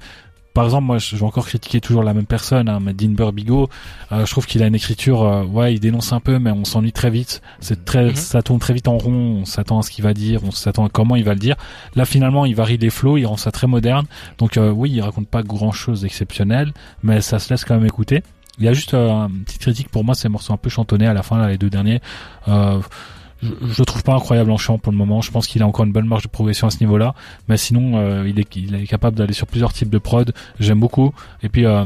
[0.55, 3.71] par exemple, moi, je vais encore critiquer toujours la même personne, hein, mais Dean Burbigo.
[4.13, 6.65] Euh, je trouve qu'il a une écriture, euh, ouais, il dénonce un peu, mais on
[6.65, 7.41] s'ennuie très vite.
[7.61, 8.17] C'est très, mhm.
[8.17, 9.41] ça tourne très vite en rond.
[9.41, 11.57] On s'attend à ce qu'il va dire, on s'attend à comment il va le dire.
[11.95, 14.07] Là, finalement, il varie les flots, il rend ça très moderne.
[14.39, 16.73] Donc, euh, oui, il raconte pas grand chose d'exceptionnel,
[17.03, 18.23] mais ça se laisse quand même écouter.
[18.59, 21.15] Il y a juste une petite critique pour moi, ces morceaux un peu chantonnés à
[21.15, 22.01] la fin, là, les deux derniers.
[22.49, 22.81] Euh,
[23.43, 25.21] je, je le trouve pas incroyable en chant pour le moment.
[25.21, 27.15] Je pense qu'il a encore une bonne marge de progression à ce niveau-là.
[27.49, 30.33] Mais sinon, euh, il, est, il est capable d'aller sur plusieurs types de prod.
[30.61, 31.13] J'aime beaucoup.
[31.43, 31.85] Et puis, euh,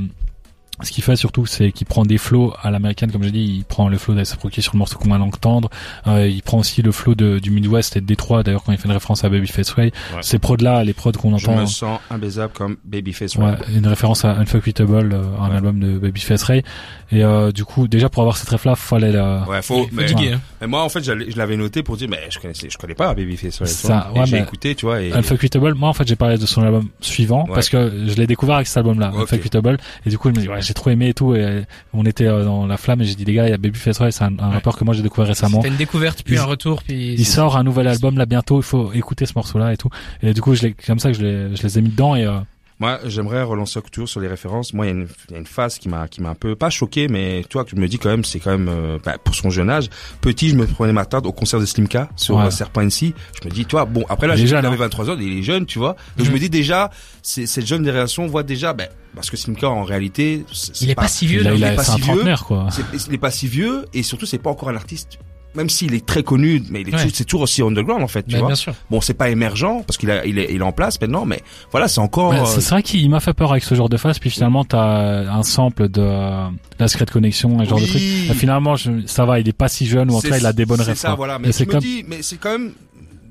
[0.82, 3.64] ce qu'il fait surtout, c'est qu'il prend des flows à l'américaine, comme je dis, il
[3.64, 5.70] prend le flow d'Asaproki sur le morceau qu'on va l'entendre.
[6.06, 8.78] Euh, il prend aussi le flow de, du Midwest et de Détroit, d'ailleurs quand il
[8.78, 9.92] fait une référence à Babyface Ray.
[10.20, 11.56] Ces prods là, les prods qu'on entend.
[11.56, 13.46] Je me sens imbaisable comme Babyface Ray.
[13.46, 16.62] Ouais, une référence à Unfuckable, euh, un album de Babyface Ray.
[17.12, 19.44] Et euh, du coup, déjà pour avoir cette ref là, faut aller là.
[19.48, 19.86] Ouais, faut.
[19.92, 20.40] Mais, hein.
[20.60, 23.14] mais, moi, en fait, je l'avais noté pour dire, mais je connaissais, je connais pas
[23.14, 23.68] Babyface Ray.
[23.68, 25.00] Ça, ouais, j'ai écouté, tu vois.
[25.00, 25.12] Et...
[25.12, 28.56] Unfuckable, moi en fait, j'ai parlé de son album suivant parce que je l'ai découvert
[28.56, 29.36] avec cet album-là, okay.
[29.36, 29.78] Unfuckable.
[30.04, 31.34] Et du coup, je me dis, ouais, j'ai trop aimé et tout.
[31.34, 33.56] Et on était euh, dans la flamme et j'ai dit les gars, il y a
[33.56, 35.58] Babyface c'est un, un rappeur que moi j'ai découvert récemment.
[35.58, 37.14] C'était une découverte puis un retour puis.
[37.14, 39.90] Il sort un nouvel album là bientôt, il faut écouter ce morceau-là et tout.
[40.22, 42.24] Et du coup, je comme ça que je les, je les ai mis dedans et
[42.26, 42.38] euh,
[42.78, 44.74] moi, j'aimerais relancer toujours sur les références.
[44.74, 46.34] Moi, il y a une, il y a une phase qui m'a, qui m'a un
[46.34, 49.16] peu pas choqué, mais toi, tu me dis quand même, c'est quand même, euh, bah,
[49.22, 49.88] pour son jeune âge,
[50.20, 52.50] petit, je me prenais ma tarte au concert de Slimka sur ouais.
[52.50, 53.14] Serpent NC.
[53.42, 55.64] Je me dis, toi, bon, après là, j'ai il avait 23 ans, il est jeune,
[55.64, 55.96] tu vois.
[56.16, 56.90] Donc je me dis déjà,
[57.22, 60.44] c'est, cette jeune génération voit déjà, ben, parce que Slimka en réalité,
[60.82, 62.68] il est pas, si vieux, il, il, il est pas si vieux, quoi.
[63.08, 65.18] il est pas si vieux, et surtout, c'est pas encore un artiste
[65.56, 68.36] même s'il est très connu, mais il est c'est toujours aussi underground en fait, tu
[68.36, 68.48] vois.
[68.48, 68.74] Bien sûr.
[68.90, 71.42] Bon, c'est pas émergent parce qu'il a, il est, il est en place maintenant, mais
[71.70, 72.32] voilà, c'est encore.
[72.32, 74.18] Euh, c'est vrai qu'il m'a fait peur avec ce genre de phase.
[74.18, 76.02] Puis finalement, t'as un sample de
[76.78, 78.02] la Secret Connection, un genre de truc.
[78.02, 80.46] Et finalement, je, ça va, il est pas si jeune ou en tout cas, il
[80.46, 80.98] a des bonnes références.
[80.98, 81.38] C'est ça, voilà.
[81.38, 81.80] Mais, c'est comme...
[81.80, 82.72] dis, mais c'est quand même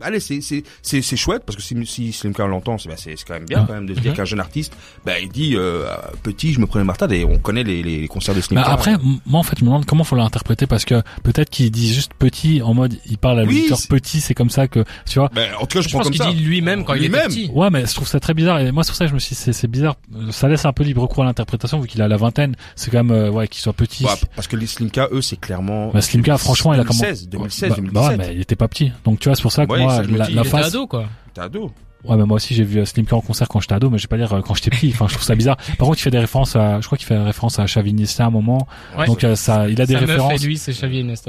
[0.02, 3.16] allez, c'est c'est c'est c'est chouette parce que si si Slimka l'entend, c'est bah, c'est
[3.26, 4.18] quand même bien quand même de se dire mhm.
[4.18, 5.86] qu'un jeune artiste, bah il dit euh,
[6.24, 8.68] petit, je me prenais Martha et on connaît les les concerts de Slimka.
[8.68, 11.72] Bah après, moi en fait, je me demande comment faut l'interpréter parce que peut-être qu'il
[11.72, 15.20] dit juste petit en mode il parle à l'auditeur petit, c'est comme ça que tu
[15.20, 15.30] vois.
[15.34, 17.50] Ben, en tout cas, je, je pense qu'il dit lui-même quand il est petit.
[17.54, 19.54] Ouais, mais je trouve ça très bizarre et moi sur ça je me suis c'est
[19.54, 19.96] c'est bizarre,
[20.32, 23.04] ça laisse un peu libre cours à l'interprétation vu qu'il a la vingtaine, c'est quand
[23.04, 24.04] même euh, ouais qu'il soit petit.
[24.04, 27.30] Bah, parce que les Slimka eux c'est clairement bah, Slimka franchement il a comment 2016
[27.30, 27.94] 2016 2017.
[27.94, 28.92] Bah, mais il était pas petit.
[29.04, 30.02] Donc tu vois c'est pour ça que moi
[30.34, 31.06] la, ado quoi.
[31.34, 31.72] T'es ado.
[32.08, 34.08] Ouais, mais moi aussi j'ai vu Slimka en concert quand j'étais ado, mais je vais
[34.08, 34.92] pas dire euh, quand j'étais petit.
[34.94, 35.58] Enfin, je trouve ça bizarre.
[35.78, 38.28] Par contre, il fait des références à, je crois qu'il fait référence à Chavinista à
[38.28, 38.68] un moment.
[38.98, 40.44] Ouais, Donc euh, ça, il a des références.
[40.44, 40.74] lui, c'est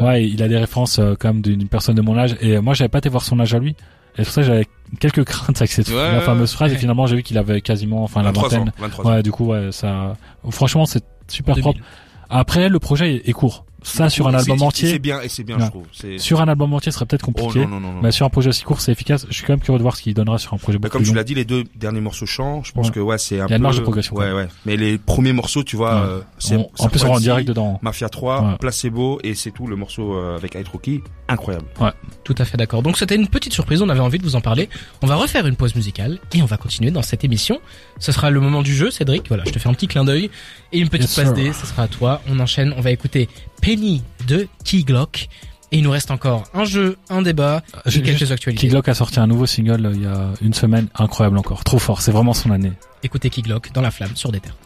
[0.00, 2.36] Ouais, il a des références euh, comme d'une personne de mon âge.
[2.40, 3.74] Et moi, j'avais pas été voir son âge à lui.
[4.18, 4.66] Et pour ça, j'avais
[5.00, 6.72] quelques craintes avec cette la fameuse phrase.
[6.72, 8.72] Et finalement, j'ai vu qu'il avait quasiment, enfin, la vingtaine.
[9.04, 10.16] ouais, du coup, ouais, ça.
[10.50, 11.80] Franchement, c'est super propre.
[12.28, 14.90] Après, le projet est court Ça sur un album entier.
[14.90, 15.87] C'est bien et c'est bien, je trouve.
[16.18, 17.62] Sur un album entier, ce serait peut-être compliqué.
[17.64, 19.27] Oh, non, non, non, mais sur un projet aussi court, c'est efficace.
[19.29, 20.99] Je suis quand même curieux de voir ce qu'il donnera sur un projet bah, beaucoup
[20.99, 23.46] Comme tu l'as dit, les deux derniers morceaux chants, je pense que ouais, c'est un
[23.46, 23.49] peu.
[23.49, 24.16] Il y a une marge de progression.
[24.16, 24.49] Ouais, ouais.
[24.64, 26.57] Mais les premiers morceaux, tu vois, euh, c'est.
[26.57, 27.79] En plus, on en direct dedans.
[27.83, 31.66] Mafia 3, Placebo et c'est tout le morceau euh, avec Rocky, incroyable.
[31.81, 31.90] Ouais.
[32.25, 32.83] Tout à fait d'accord.
[32.83, 33.83] Donc c'était une petite surprise.
[33.83, 34.68] On avait envie de vous en parler.
[35.03, 37.61] On va refaire une pause musicale et on va continuer dans cette émission.
[37.99, 39.29] Ce sera le moment du jeu, Cédric.
[39.29, 40.31] Voilà, je te fais un petit clin d'œil
[40.72, 41.53] et une petite passe D.
[41.53, 42.20] Ce sera à toi.
[42.29, 42.75] On enchaîne.
[42.77, 43.29] On va écouter
[43.60, 45.28] Penny de Key Glock.
[45.72, 48.66] Et il nous reste encore un jeu, un débat et quelques actualités.
[48.66, 51.64] Key Glock a sorti un nouveau single euh, il y a une semaine, incroyable encore,
[51.64, 52.72] trop fort, c'est vraiment son année.
[53.02, 54.56] Écoutez Key Glock dans La Flamme sur des terres.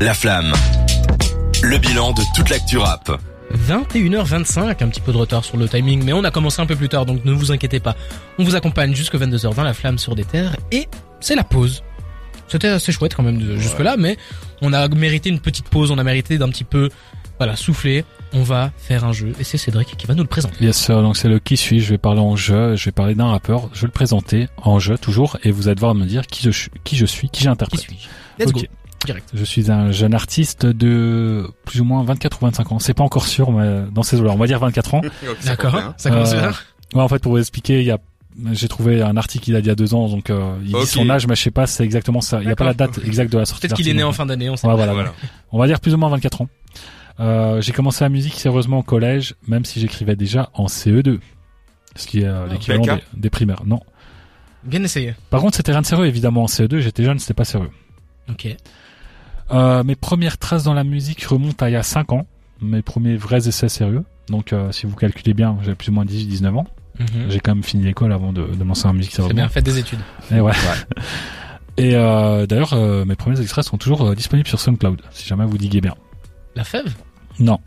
[0.00, 0.52] La Flamme,
[1.62, 3.20] le bilan de toute l'actu rap.
[3.54, 6.76] 21h25, un petit peu de retard sur le timing, mais on a commencé un peu
[6.76, 7.96] plus tard, donc ne vous inquiétez pas.
[8.38, 10.88] On vous accompagne jusque 22h dans La Flamme sur des terres, et
[11.20, 11.82] c'est la pause.
[12.48, 14.16] C'était assez chouette quand même jusque là, mais
[14.60, 16.88] on a mérité une petite pause, on a mérité d'un petit peu,
[17.40, 18.04] voilà, souffler.
[18.34, 20.62] On va faire un jeu et c'est Cédric qui va nous le présenter.
[20.62, 23.14] Yes sir, donc c'est le qui suis, je vais parler en jeu, je vais parler
[23.14, 26.26] d'un rappeur, je vais le présenter en jeu toujours et vous allez devoir me dire
[26.26, 27.80] qui je suis, qui je suis, qui j'interprète.
[27.80, 28.60] Qui suis Let's go.
[29.06, 29.30] Direct.
[29.32, 32.78] Je suis un jeune artiste de plus ou moins 24 ou 25 ans.
[32.78, 35.00] C'est pas encore sûr, mais dans ces eaux-là, on va dire 24 ans.
[35.46, 35.94] D'accord.
[35.96, 36.42] Ça commence bien.
[36.42, 36.52] Euh,
[36.94, 37.98] ouais, en fait, pour vous expliquer, il y a
[38.52, 40.86] j'ai trouvé un article qui date il y a deux ans, donc euh, il dit
[40.86, 42.40] son âge, mais je sais pas, c'est exactement ça.
[42.40, 43.66] Il n'y a pas la date exacte de la sortie.
[43.66, 44.74] Peut-être qu'il est né en fin d'année, on sait pas.
[44.74, 45.12] Voilà, voilà.
[45.52, 46.48] On va dire plus ou moins 24 ans.
[47.20, 51.20] Euh, j'ai commencé la musique sérieusement au collège, même si j'écrivais déjà en CE2,
[51.96, 53.62] ce qui est euh, ah, l'équivalent des, primaires.
[53.66, 53.80] Non.
[54.64, 55.14] Bien essayé.
[55.28, 56.44] Par contre, c'était rien de sérieux, évidemment.
[56.44, 57.70] En CE2, j'étais jeune, c'était pas sérieux.
[58.30, 58.48] Ok.
[59.52, 62.26] Euh, mes premières traces dans la musique remontent à il y a 5 ans.
[62.60, 64.04] Mes premiers vrais essais sérieux.
[64.28, 66.66] Donc, euh, si vous calculez bien, j'avais plus ou moins 18-19 ans.
[66.98, 67.30] Mhm.
[67.30, 69.78] J'ai quand même fini l'école avant de, de lancer en musique C'est bien, fait des
[69.78, 70.00] études.
[70.30, 70.52] Et ouais.
[71.76, 75.46] Et euh, d'ailleurs, euh, mes premiers extraits sont toujours euh, disponibles sur SoundCloud, si jamais
[75.46, 75.94] vous diguez bien.
[76.54, 76.92] La fève?
[77.40, 77.58] Non.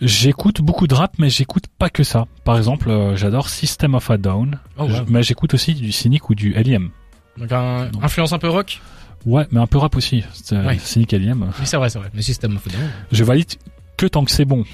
[0.00, 2.26] J'écoute beaucoup de rap, mais j'écoute pas que ça.
[2.44, 6.54] Par exemple, j'adore System of a Down, oh, mais j'écoute aussi du Cynic ou du
[6.54, 6.90] L.I.M.
[7.38, 8.80] Donc un influence un peu rock
[9.24, 10.24] Ouais, mais un peu rap aussi.
[10.50, 10.78] Ouais.
[10.78, 11.50] Cynic L.I.M.
[11.58, 12.10] Oui, c'est vrai, c'est vrai.
[12.12, 12.90] Mais System of a Down.
[13.12, 13.54] Je valide
[13.96, 14.64] que tant que c'est bon.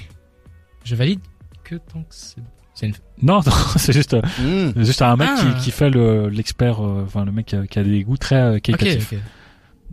[0.83, 1.21] Je valide
[1.63, 2.47] que tant que c'est bon.
[3.21, 3.41] Non,
[3.75, 4.71] c'est juste, hmm.
[4.83, 5.59] juste un mec qui, ah.
[5.59, 9.13] qui, fait l'expert, euh, enfin le mec qui a, des goûts très euh, qualitatifs.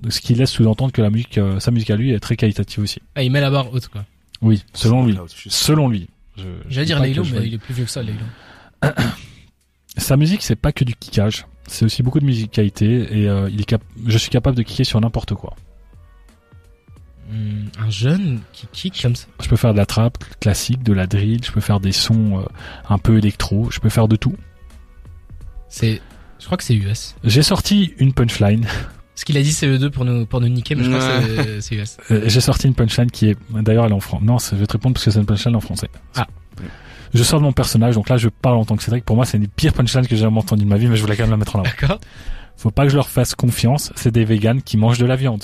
[0.08, 2.82] Ce qui laisse sous-entendre que la musique, euh, sa musique à lui est très qualitative
[2.84, 3.00] aussi.
[3.14, 4.04] Ah, il met la barre haute quoi.
[4.40, 5.18] Oui, selon lui.
[5.48, 6.08] Selon lui.
[6.68, 8.20] J'allais dire Laylo, mais il est plus vieux que ça, Laylo.
[9.96, 11.46] sa musique, c'est pas que du kickage.
[11.66, 15.00] C'est aussi beaucoup de musicalité et il est cap je suis capable de kicker sur
[15.00, 15.56] n'importe quoi.
[17.30, 19.26] Hmm, un jeune qui kick comme ça.
[19.42, 22.38] Je peux faire de la trap classique, de la drill, je peux faire des sons
[22.38, 22.44] euh,
[22.88, 24.34] un peu électro, je peux faire de tout.
[25.68, 26.00] C'est,
[26.38, 27.14] je crois que c'est US.
[27.24, 28.66] J'ai sorti une punchline.
[29.18, 31.60] Ce qu'il a dit c'est E2 pour nous pour nous niquer, mais je crois que
[31.60, 31.96] c'est US.
[32.12, 34.24] Euh, j'ai sorti une punchline qui est, d'ailleurs elle est en français.
[34.24, 35.88] Non, je vais te répondre parce que c'est une punchline en français.
[36.14, 36.28] Ah.
[37.12, 39.04] Je sors de mon personnage, donc là je parle en tant que Cédric.
[39.04, 40.94] Pour moi, c'est une des pires punchlines que j'ai jamais entendues de ma vie, mais
[40.94, 41.68] je voulais quand même la mettre en avant.
[41.68, 41.98] D'accord.
[42.56, 43.92] Faut pas que je leur fasse confiance.
[43.96, 45.42] C'est des vegans qui mangent de la viande.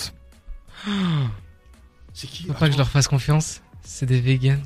[2.13, 2.45] C'est qui?
[2.45, 3.61] Faut pas que je leur fasse confiance.
[3.83, 4.63] C'est des vegans.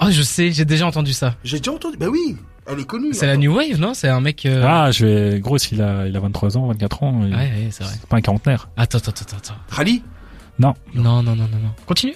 [0.00, 1.34] Oh, je sais, j'ai déjà entendu ça.
[1.42, 1.96] J'ai déjà entendu.
[1.96, 2.36] Bah oui,
[2.68, 3.12] elle est connue.
[3.12, 3.94] C'est la New Wave, non?
[3.94, 4.44] C'est un mec.
[4.46, 4.64] Euh...
[4.66, 5.40] Ah, je vais.
[5.40, 7.20] Gros, s'il a, il a 23 ans, 24 ans.
[7.22, 7.92] Ouais, ouais, c'est vrai.
[7.98, 8.68] C'est pas un quarantenaire.
[8.76, 9.54] Attends, attends, attends, attends.
[9.70, 10.02] Rally
[10.58, 10.74] Non.
[10.94, 11.70] Non, non, non, non, non.
[11.86, 12.14] Continue.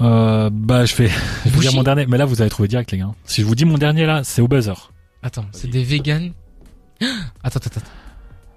[0.00, 1.08] Euh, bah, je vais,
[1.44, 2.06] je vais vous dire mon dernier.
[2.06, 3.12] Mais là, vous allez trouver direct, les gars.
[3.24, 4.90] Si je vous dis mon dernier là, c'est au buzzer.
[5.22, 6.30] Attends, c'est des vegans.
[7.42, 7.90] Attends, attends, attends.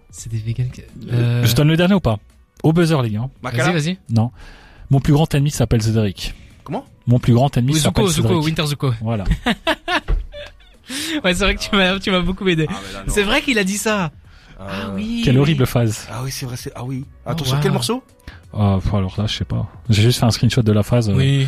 [0.10, 0.70] C'est des vegans.
[1.12, 1.46] Euh...
[1.46, 2.18] Je donne le dernier ou pas?
[2.64, 3.30] Au buzzer, les gars.
[3.42, 3.98] Vas-y, vas-y.
[4.10, 4.32] Non.
[4.90, 6.34] Mon plus grand ennemi s'appelle Cédric.
[6.64, 6.86] Comment?
[7.06, 8.32] Mon plus grand ennemi s'appelle Cédric.
[8.32, 8.94] Zuko, Winter Zuko.
[9.02, 9.26] Voilà.
[11.24, 12.68] ouais, c'est vrai que tu m'as, tu m'as beaucoup aidé.
[12.70, 14.12] Ah, c'est vrai qu'il a dit ça.
[14.60, 15.22] Euh, ah oui.
[15.24, 16.08] Quelle horrible phase.
[16.12, 17.06] Ah oui, c'est vrai, c'est, ah oui.
[17.26, 18.04] Attends, oh, sur quel morceau?
[18.54, 19.68] Ah, alors là, je sais pas.
[19.90, 21.10] J'ai juste fait un screenshot de la phase.
[21.10, 21.48] Oui.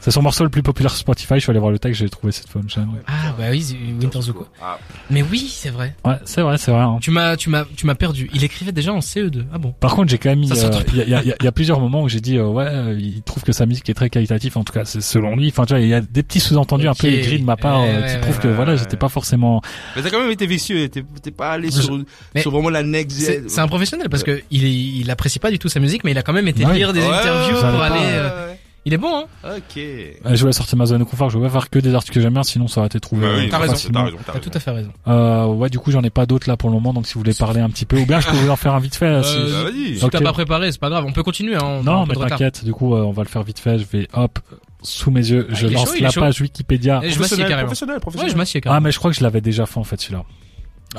[0.00, 1.34] C'est son morceau le plus populaire sur Spotify.
[1.34, 2.66] Je suis allé voir le texte, j'ai trouvé cette phone.
[3.06, 4.46] Ah bah oui, Winter Zuko.
[4.62, 4.78] Ah.
[5.10, 5.94] Mais oui, c'est vrai.
[6.04, 6.82] Ouais, c'est vrai, c'est vrai.
[6.82, 6.98] Hein.
[7.00, 8.30] Tu m'as, tu m'as, tu m'as perdu.
[8.32, 9.44] Il écrivait déjà en CE2.
[9.52, 9.72] Ah bon.
[9.80, 10.52] Par contre, j'ai quand même mis.
[10.52, 13.42] Euh, il y, a, y, a, plusieurs moments où j'ai dit euh, ouais, il trouve
[13.42, 14.56] que sa musique est très qualitative.
[14.56, 15.48] En tout cas, c'est selon lui.
[15.48, 17.82] Enfin, tu vois, il y a des petits sous-entendus un peu aigris de ma part
[17.82, 19.62] euh, qui prouvent que voilà, j'étais pas forcément.
[19.96, 20.88] Mais t'as quand même été vicieux.
[20.88, 21.98] T'es pas allé sur,
[22.36, 23.48] sur vraiment la next.
[23.48, 26.18] C'est un professionnel parce que il, il apprécie pas du tout sa musique, mais il
[26.18, 28.47] a quand même été lire des interviews pour aller.
[28.88, 29.76] Il est bon, hein Ok.
[29.76, 31.28] je voulais sortir ma zone de confort.
[31.28, 33.28] Je voulais faire que des articles que j'aime bien, sinon ça aurait été trouvé.
[33.36, 33.74] Oui, t'as raison.
[33.92, 34.16] T'as raison.
[34.24, 34.90] T'as tout à fait raison.
[35.06, 36.94] Euh, ouais, du coup, j'en ai pas d'autres là pour le moment.
[36.94, 38.72] Donc, si vous voulez parler un petit peu, ou bien je peux vous en faire
[38.72, 39.04] un vite fait.
[39.04, 39.36] Euh, si...
[39.36, 41.04] bah, si t'as pas préparé, c'est pas grave.
[41.06, 41.56] On peut continuer.
[41.56, 42.64] Hein, non, mais t'inquiète.
[42.64, 43.78] Du coup, euh, on va le faire vite fait.
[43.78, 44.38] Je vais hop
[44.82, 45.48] sous mes yeux.
[45.50, 47.00] Ah, je lance la page Wikipédia.
[47.02, 47.64] Et je m'assieds carrément.
[47.64, 48.30] Professionnel, professionnel.
[48.30, 48.78] Ouais, je m'assieds carrément.
[48.78, 50.24] Ah, mais je crois que je l'avais déjà fait en fait celui-là.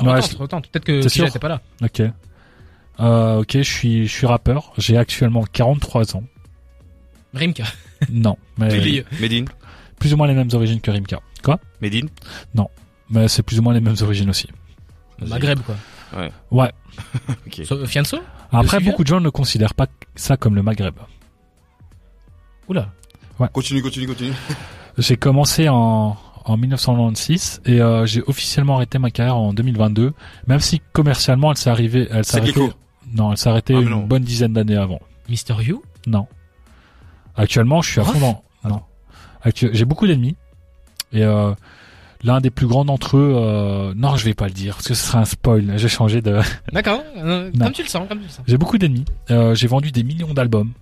[0.00, 1.60] Non, ouais, attends, Peut-être que si j'étais pas là.
[1.82, 2.02] Ok.
[3.00, 4.72] Euh, ok, je suis, je suis rappeur.
[4.78, 6.22] J'ai actuellement 43 ans.
[7.34, 7.64] Rimka.
[8.10, 8.36] Non.
[8.58, 9.04] Mais...
[9.20, 9.46] Medine.
[9.98, 11.20] Plus ou moins les mêmes origines que Rimka.
[11.42, 11.58] Quoi?
[11.80, 12.08] Medine
[12.54, 12.68] Non.
[13.10, 14.48] Mais c'est plus ou moins les mêmes origines aussi.
[15.26, 15.76] Maghreb quoi.
[16.16, 16.32] Ouais.
[16.50, 16.72] Ouais.
[17.46, 17.64] okay.
[17.86, 18.18] Fianso?
[18.52, 20.94] Après, beaucoup de gens ne considèrent pas ça comme le Maghreb.
[22.68, 22.90] Oula.
[23.38, 23.48] Ouais.
[23.52, 24.32] Continue, continue, continue.
[24.98, 30.12] J'ai commencé en, en 1996 et euh, j'ai officiellement arrêté ma carrière en 2022,
[30.46, 32.68] même si commercialement elle s'est arrivée, elle s'est arrêtée.
[33.14, 34.06] Non, elle s'est arrêtée Ah, une non.
[34.06, 35.00] bonne dizaine d'années avant.
[35.28, 35.82] Mister You?
[36.06, 36.26] Non.
[37.40, 38.42] Actuellement, je suis à fond dans.
[38.68, 38.82] Non.
[39.42, 40.36] Actu- J'ai beaucoup d'ennemis
[41.12, 41.52] et euh,
[42.22, 43.32] l'un des plus grands d'entre eux.
[43.34, 43.94] Euh...
[43.96, 45.72] Non, je vais pas le dire parce que ce serait un spoil.
[45.76, 46.40] J'ai changé de.
[46.72, 47.02] D'accord.
[47.16, 47.64] euh, Non.
[47.66, 48.44] comme tu le sens, comme tu le sens.
[48.46, 49.04] J'ai beaucoup d'ennemis.
[49.28, 50.72] J'ai vendu des millions d'albums,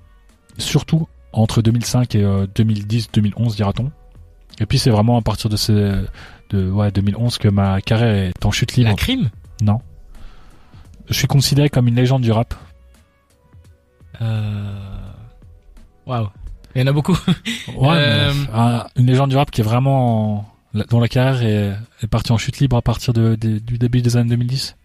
[0.58, 3.92] surtout entre 2005 et euh, 2010-2011, dira-t-on.
[4.60, 5.92] Et puis c'est vraiment à partir de ces,
[6.50, 8.88] de ouais 2011 que ma carrière est en chute libre.
[8.90, 9.30] La crime?
[9.62, 9.80] Non.
[11.08, 12.54] Je suis considéré comme une légende du rap.
[14.20, 14.74] Euh...
[16.06, 16.28] Waouh.
[16.78, 17.16] Il y en a beaucoup.
[17.76, 21.42] Ouais, Euh, mais, un- une légende du rap qui est vraiment en- dont la carrière
[21.42, 24.76] est, est partie en chute libre à partir de, de- du début des années 2010.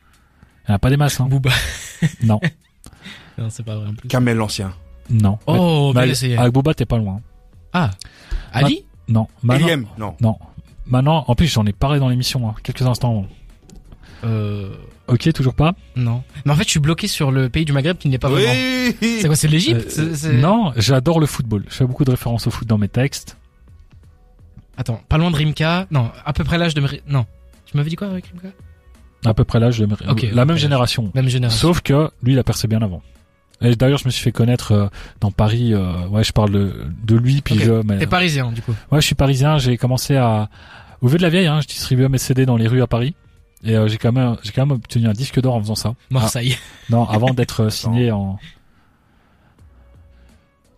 [0.66, 1.20] Il n'y en a pas des masses.
[1.20, 1.28] Hein.
[1.30, 1.52] Booba.
[2.24, 2.40] Non,
[3.38, 4.08] Non, c'est pas vrai en plus.
[4.10, 4.74] Kamel l'ancien.
[5.10, 5.38] non.
[5.48, 6.38] Oh, Mais- bien mais essayé.
[6.38, 7.22] avec Booba, t'es pas loin.
[7.74, 7.92] Ah.
[8.52, 8.86] Ali?
[9.08, 9.28] Non.
[9.44, 10.16] Maintenant, non.
[10.20, 10.38] non.
[10.86, 13.12] Maintenant, en plus, j'en ai parlé dans l'émission, hein, quelques instants.
[13.12, 13.28] avant.
[14.24, 14.70] Euh...
[15.08, 15.74] Ok, toujours pas.
[15.96, 16.24] Non.
[16.46, 18.52] Mais en fait, je suis bloqué sur le pays du Maghreb qui n'est pas vraiment.
[18.54, 18.96] Oui.
[19.20, 21.66] C'est quoi, c'est l'Égypte Euh, Non, j'adore le football.
[21.70, 23.38] Je fais beaucoup de références au foot dans mes textes.
[24.78, 25.88] Attends, pas loin de Rimka.
[25.92, 26.82] Non, à peu près l'âge de.
[27.08, 27.26] Non.
[27.66, 28.48] Tu m'avais dit quoi avec Rimka
[29.26, 31.12] À peu près l'âge de Ok, la même génération.
[31.14, 31.60] Même génération.
[31.60, 33.02] Sauf que lui, il a percé bien avant.
[33.62, 34.88] Et d'ailleurs, je me suis fait connaître euh,
[35.22, 35.74] dans Paris.
[35.74, 37.62] euh, ouais, je parle de, de lui, puis Ok.
[37.64, 37.72] je.
[37.86, 38.74] Mais, T'es parisien, du coup.
[38.92, 39.58] ouais, je suis parisien.
[39.58, 40.50] J'ai commencé à
[41.02, 41.48] au vieux de la vieille.
[41.48, 43.16] Hein, je distribuais mes CD dans les rues à Paris.
[43.64, 45.96] Et euh, j'ai quand même, j'ai quand même obtenu un disque d'or en faisant ça.
[46.10, 46.58] Marseille.
[46.90, 48.38] Non, avant d'être euh, signé en.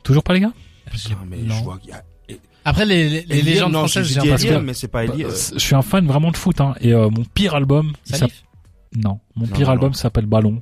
[0.04, 0.52] Toujours pas les gars?
[0.92, 1.56] Putain, mais Non.
[1.56, 2.04] je vois qu'il y a...
[2.68, 4.62] Après, les, les, les Eliem, légendes non, françaises, j'ai l'impression.
[4.62, 5.06] Mais c'est pas.
[5.06, 6.60] Bah, Je suis un fan vraiment de foot.
[6.62, 8.30] Hein, et euh, mon pire album, s'appelle-
[8.96, 10.62] non, mon Non, pire non, album s'appelle Ballon.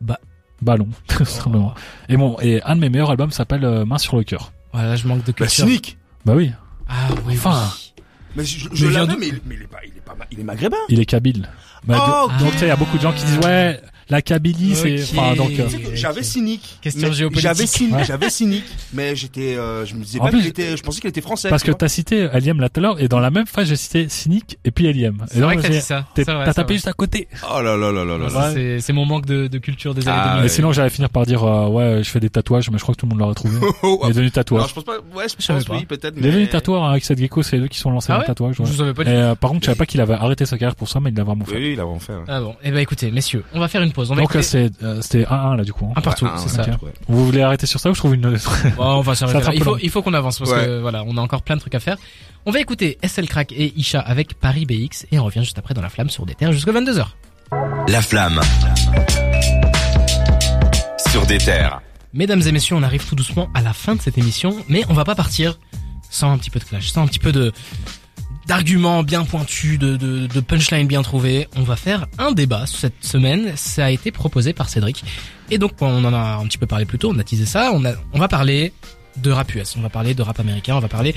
[0.00, 0.20] Ba-
[0.60, 1.74] Ballon, tout simplement.
[2.08, 4.52] Et mon et un de mes meilleurs albums s'appelle euh, Main sur le cœur.
[4.72, 5.64] Voilà, je manque de Bah, culture.
[5.66, 5.98] cynique.
[6.24, 6.52] Bah oui,
[6.88, 7.68] ah oui, Enfin.
[7.96, 8.01] oui.
[8.36, 10.40] Mais je, je Mais mais, il- mais il est pas, il est pas, ma- il
[10.40, 10.76] est maghrébin.
[10.88, 11.48] il est kabyle.
[11.84, 13.80] Bah, Oh, de- donc tu sais, il y a beaucoup de gens qui disent ouais,
[14.08, 15.08] la Kabylie c'est Ok.
[15.16, 16.78] enfin donc euh, J'avais cynique.
[16.82, 17.42] Question mais- géopolitique.
[17.42, 18.04] J'avais cynique, Ouais.
[18.04, 21.00] j'avais cynique, mais j'étais, euh, je me disais En pas plus, qu'il était, je pensais
[21.00, 21.48] qu'il était français.
[21.48, 23.76] parce que t'as cité Aliem là tout à l'heure et dans la même phrase j'ai
[23.76, 25.24] cité Cynic et puis Aliem.
[25.28, 26.06] C'est Et vrai donc, que t'as dit ça.
[26.16, 26.74] C'est T'as c'est tapé vrai.
[26.74, 27.28] juste à côté.
[27.50, 28.48] Oh là là là là là là.
[28.48, 28.54] Ouais.
[28.54, 30.42] C'est c'est mon manque de, de culture des Ah, années Mais 2000.
[30.42, 30.48] ouais.
[30.48, 33.00] sinon j'allais finir par dire euh, ouais je fais des tatouages mais je crois que
[33.00, 33.58] tout le monde l'aurait trouvé.
[33.82, 34.68] Oh, Il est devenu Non, tatoueur.
[34.68, 37.18] je pense pas, ouais, je pense oui, peut-être, Il est devenu tatoueur hein, avec cette
[37.18, 38.60] gecko, c'est eux qui sont lancés Ah dans le tatouage.
[38.60, 38.66] ouais.
[38.66, 40.88] Je savais pas euh, par contre, je savais pas qu'il avait arrêté sa carrière pour
[40.88, 41.56] ça, mais il l'a vraiment fait.
[41.56, 42.12] Oui, il a vraiment fait.
[42.28, 42.54] Ah bon.
[42.62, 44.10] Eh ben écoutez, messieurs, on va faire une pause.
[44.10, 45.86] On va Donc écouter c'est euh, c'était 1-1 là du coup.
[45.86, 45.92] hein.
[45.96, 46.70] un partout, c'est ouais, ça.
[46.82, 46.92] ouais.
[47.08, 48.36] Vous voulez arrêter sur ça ou je trouve une Bon,
[48.78, 49.50] on va s'arrêter Ça là.
[49.50, 49.78] attrape Il faut, long.
[49.82, 50.64] il faut qu'on avance parce Ouais.
[50.66, 51.96] que voilà, on a encore plein de trucs à faire.
[52.46, 55.74] On va écouter SL Crack et Isha avec Paris BX et on revient juste après
[55.74, 57.06] dans la flamme sur des terres jusqu'à 22h.
[57.88, 58.40] La flamme.
[61.10, 61.80] Sur des terres.
[62.14, 64.94] Mesdames et messieurs, on arrive tout doucement à la fin de cette émission, mais on
[64.94, 65.58] va pas partir
[66.10, 67.52] sans un petit peu de clash, sans un petit peu de
[68.46, 71.48] d'arguments bien pointus, de, de, punchlines bien trouvées.
[71.56, 73.52] On va faire un débat cette semaine.
[73.56, 75.04] Ça a été proposé par Cédric.
[75.50, 77.70] Et donc, on en a un petit peu parlé plus tôt, on a teasé ça.
[77.72, 78.72] On, a, on va parler
[79.18, 81.14] de rap US, on va parler de rap américain, on va parler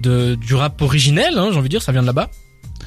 [0.00, 2.30] de, du rap originel, hein, j'ai envie de dire, ça vient de là-bas.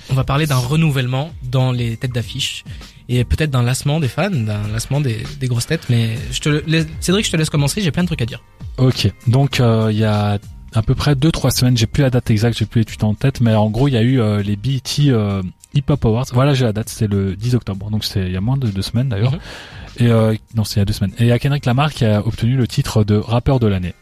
[0.10, 2.64] On va parler d'un renouvellement dans les têtes d'affiche
[3.10, 5.88] et peut-être d'un lassement des fans, d'un lassement des, des grosses têtes.
[5.90, 6.18] Mais
[7.00, 8.42] Cédric, je te laisse commencer, j'ai plein de trucs à dire.
[8.78, 9.12] Ok.
[9.28, 10.40] Donc euh, il y a
[10.78, 13.42] à peu près 2-3 semaines, j'ai plus la date exacte, j'ai plus l'étude en tête,
[13.42, 15.42] mais en gros il y a eu euh, les BET euh,
[15.74, 16.26] Hip Hop Awards.
[16.34, 18.68] Voilà, j'ai la date, c'était le 10 octobre, donc c'est il y a moins de
[18.68, 19.32] deux semaines d'ailleurs.
[19.32, 19.40] Mhm.
[20.00, 21.14] Et euh, non, c'est il y a deux semaines.
[21.18, 23.96] Et il y a Kendrick Lamar qui a obtenu le titre de rappeur de l'année.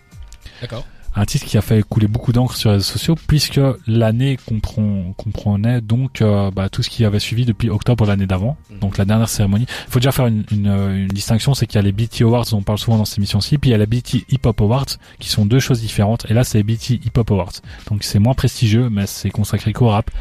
[0.61, 0.85] D'accord.
[1.15, 5.13] Un titre qui a fait couler beaucoup d'encre sur les réseaux sociaux puisque l'année comprend,
[5.17, 8.80] comprenait donc euh, bah, tout ce qui avait suivi depuis octobre l'année d'avant, Mhm.
[8.80, 9.65] donc la dernière cérémonie.
[9.88, 12.45] Il faut déjà faire une, une, une distinction, c'est qu'il y a les BT Awards,
[12.54, 14.86] on parle souvent dans cette émission-ci, puis il y a les BT Hip Hop Awards,
[15.19, 16.25] qui sont deux choses différentes.
[16.30, 17.54] Et là, c'est les BT Hip Hop Awards,
[17.89, 20.12] donc c'est moins prestigieux, mais c'est consacré qu'au rap.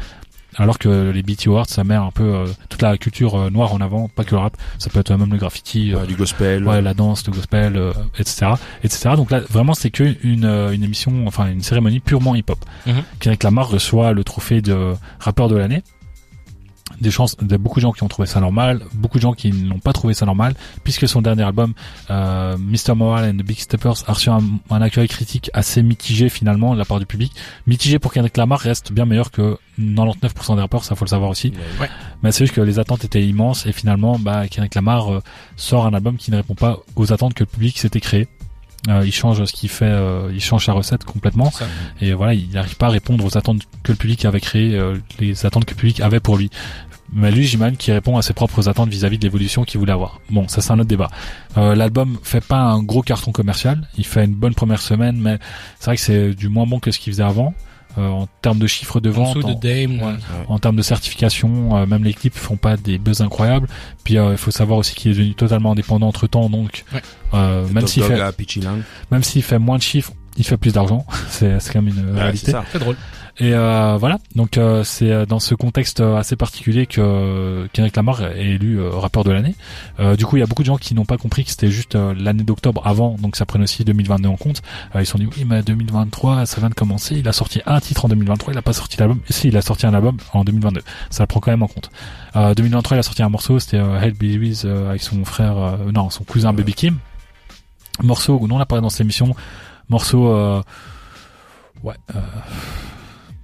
[0.57, 3.73] Alors que les BT Awards, ça met un peu euh, toute la culture euh, noire
[3.73, 4.55] en avant, pas que le rap.
[4.79, 6.65] Ça peut être même le graffiti, euh, Ouais, du gospel.
[6.65, 8.47] ouais, la danse, le gospel, euh, etc.,
[8.83, 9.09] etc.
[9.15, 12.59] Donc là, vraiment, c'est que une, euh, une émission, enfin une cérémonie purement hip-hop.
[12.85, 13.03] Mhm.
[13.19, 15.83] Kendrick Lamar reçoit le trophée de rappeur de l'année.
[17.01, 19.21] Des chances, il y a beaucoup de gens qui ont trouvé ça normal, beaucoup de
[19.21, 20.53] gens qui n'ont pas trouvé ça normal,
[20.83, 21.73] puisque son dernier album,
[22.09, 22.95] euh, Mr.
[22.95, 26.79] Moral and the Big Steppers, a reçu un, un accueil critique assez mitigé finalement de
[26.79, 27.33] la part du public.
[27.67, 31.29] Mitigé pour Kendrick Lamar reste bien meilleur que 99% des rappeurs, ça faut le savoir
[31.29, 31.51] aussi.
[31.79, 31.89] Ouais.
[32.23, 35.21] Mais c'est juste que les attentes étaient immenses et finalement, bah, Kendrick Lamar euh,
[35.57, 38.27] sort un album qui ne répond pas aux attentes que le public s'était créé.
[38.87, 39.93] il change ce qu'il fait,
[40.31, 41.51] il change sa recette complètement.
[42.01, 44.79] Et voilà, il n'arrive pas à répondre aux attentes que le public avait créées,
[45.19, 46.49] les attentes que le public avait pour lui.
[47.13, 50.19] Mais lui, j'imagine qu'il répond à ses propres attentes vis-à-vis de l'évolution qu'il voulait avoir.
[50.29, 51.09] Bon, ça c'est un autre débat.
[51.57, 53.87] Euh, L'album fait pas un gros carton commercial.
[53.97, 55.37] Il fait une bonne première semaine, mais
[55.79, 57.53] c'est vrai que c'est du moins bon que ce qu'il faisait avant.
[57.97, 59.87] Euh, en termes de chiffres de vente, en, de
[60.49, 63.69] en termes de certification, euh, même les clips font pas des buzz incroyables.
[64.03, 66.83] Puis euh, il faut savoir aussi qu'il est devenu totalement indépendant entre temps, donc
[67.31, 68.21] même s'il fait,
[69.11, 71.05] même s'il fait moins de chiffres, il fait plus d'argent.
[71.29, 72.51] c'est quand même une réalité.
[72.73, 72.97] C'est drôle.
[73.37, 78.23] Et euh, voilà, donc euh, c'est euh, dans ce contexte assez particulier que Kendrick Lamar
[78.23, 79.55] est élu rappeur de l'année.
[80.17, 81.95] du coup, il y a beaucoup de gens qui n'ont pas compris que c'était juste
[81.95, 84.61] l'année d'octobre avant, donc ça prenne aussi 2022 en compte.
[84.95, 87.15] ils se sont dit oui, mais 2023, ça vient de commencer.
[87.17, 89.19] Il a sorti un titre en 2023, il a pas sorti l'album.
[89.29, 90.81] Et si, il a sorti un album en 2022.
[91.09, 91.89] Ça le prend quand même en compte.
[92.35, 96.23] 2023, il a sorti un morceau, c'était Help Be With avec son frère, non, son
[96.23, 96.97] cousin Baby Kim.
[98.01, 99.35] Morceau, non, on l'a parlé dans cette émission.
[99.89, 100.61] Morceau,
[101.83, 101.95] ouais.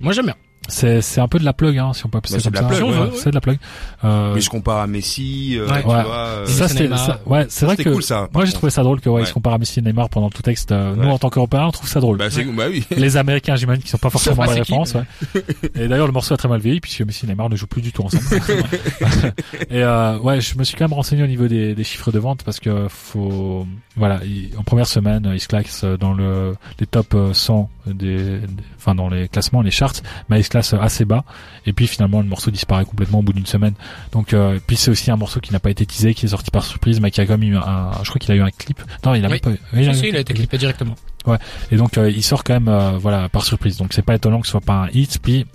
[0.01, 0.35] Moi j'aime bien.
[0.71, 2.71] C'est c'est un peu de la plug hein si on peut appeler bah, ça comme
[2.71, 3.17] ça.
[3.17, 3.59] C'est de la plug.
[4.03, 4.33] Euh...
[4.33, 5.57] Mais je compare à Messi.
[5.57, 5.81] Euh, ouais.
[5.81, 6.89] Tu vois, euh, ça c'est
[7.25, 8.29] ouais c'est vrai que cool, ça.
[8.33, 9.21] moi j'ai trouvé ça drôle que ouais, ouais.
[9.23, 10.71] il se compare à Messi et Neymar pendant tout texte.
[10.71, 12.17] Euh, nous en tant qu'Européens on trouve ça drôle.
[12.17, 12.85] Bah, bah oui.
[12.97, 14.93] Les Américains j'imagine qui sont pas forcément la référence.
[14.93, 15.03] Ouais.
[15.75, 17.81] et d'ailleurs le morceau a très mal vieilli puisque Messi et Neymar ne jouent plus
[17.81, 18.23] du tout ensemble.
[19.69, 22.19] et euh, ouais je me suis quand même renseigné au niveau des, des chiffres de
[22.19, 24.21] vente parce que faut voilà
[24.57, 28.39] en première semaine il se claque dans le les top 100 des,
[28.77, 31.23] enfin dans les classements les charts mais il se classe assez bas.
[31.65, 33.73] Et puis finalement le morceau disparaît complètement au bout d'une semaine.
[34.11, 36.51] Donc euh, puis c'est aussi un morceau qui n'a pas été teasé qui est sorti
[36.51, 38.51] par surprise mais qui a quand même eu un je crois qu'il a eu un
[38.51, 38.81] clip.
[39.05, 39.35] Non il a pas
[39.73, 40.95] il, a, il a été clippé directement.
[41.25, 41.37] Ouais.
[41.71, 43.77] Et donc euh, il sort quand même euh, voilà par surprise.
[43.77, 45.45] Donc c'est pas étonnant que ce soit pas un hit puis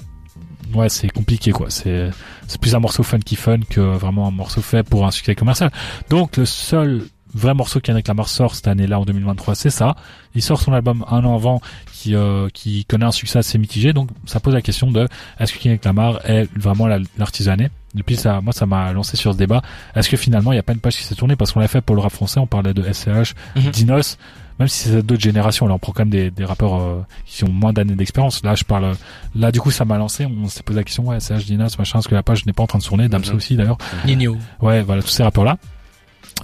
[0.75, 1.71] ouais c'est compliqué quoi.
[1.71, 2.11] C'est
[2.47, 5.71] c'est plus un morceau funky fun que vraiment un morceau fait pour un succès commercial.
[6.11, 7.03] Donc le seul
[7.35, 9.95] vrai morceau qu'Yannick Lamar sort cette année-là en 2023, c'est ça.
[10.35, 11.61] Il sort son album un an avant
[12.07, 15.09] qui euh, qui connaît un succès assez mitigé, donc ça pose la question de
[15.41, 16.87] est-ce que Yannick Lamar est vraiment
[17.19, 19.63] l'artiste de Depuis ça, moi ça m'a lancé sur ce débat.
[19.97, 21.35] Est-ce que finalement il n'y a pas une page qui s'est tournée?
[21.37, 23.71] Parce qu'on l'a fait pour le rap français, on parlait de SCH, mhm.
[23.73, 24.19] Dinos,
[24.61, 27.43] même si c'est d'autres générations, là on prend quand même des, des rappeurs euh, qui
[27.45, 28.45] ont moins d'années d'expérience.
[28.45, 28.95] Là je parle,
[29.35, 31.99] là du coup ça m'a lancé, on s'est posé la question ouais SCH, Dinos, machin,
[31.99, 33.37] est-ce que la page n'est pas en train de tourner, Damso mhm.
[33.37, 33.79] aussi d'ailleurs.
[34.05, 34.37] Nino.
[34.61, 35.59] Ouais, voilà tous ces rappeurs là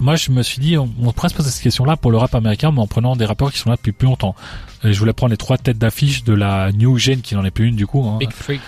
[0.01, 2.33] moi je me suis dit on, pourrait se poser cette question là pour le rap
[2.33, 4.35] américain mais en prenant des rappeurs qui sont là depuis plus longtemps.
[4.83, 7.51] Et je voulais prendre les trois têtes d'affiche de la New Gen qui n'en est
[7.51, 8.17] plus une du coup hein.
[8.19, 8.59] Big Freak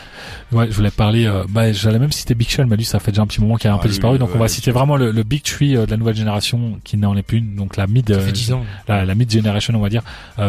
[0.51, 3.11] ouais je voulais parler euh, bah j'allais même citer Big Sean mais lui ça fait
[3.11, 4.19] déjà un petit moment qu'il a un peu ah, disparu.
[4.19, 7.15] Donc on va citer vraiment le, Big Tree euh, de la nouvelle génération qui n'en
[7.17, 7.55] est plus une.
[7.55, 8.31] Donc la mid euh,
[8.87, 10.03] la, la, mid generation on va dire.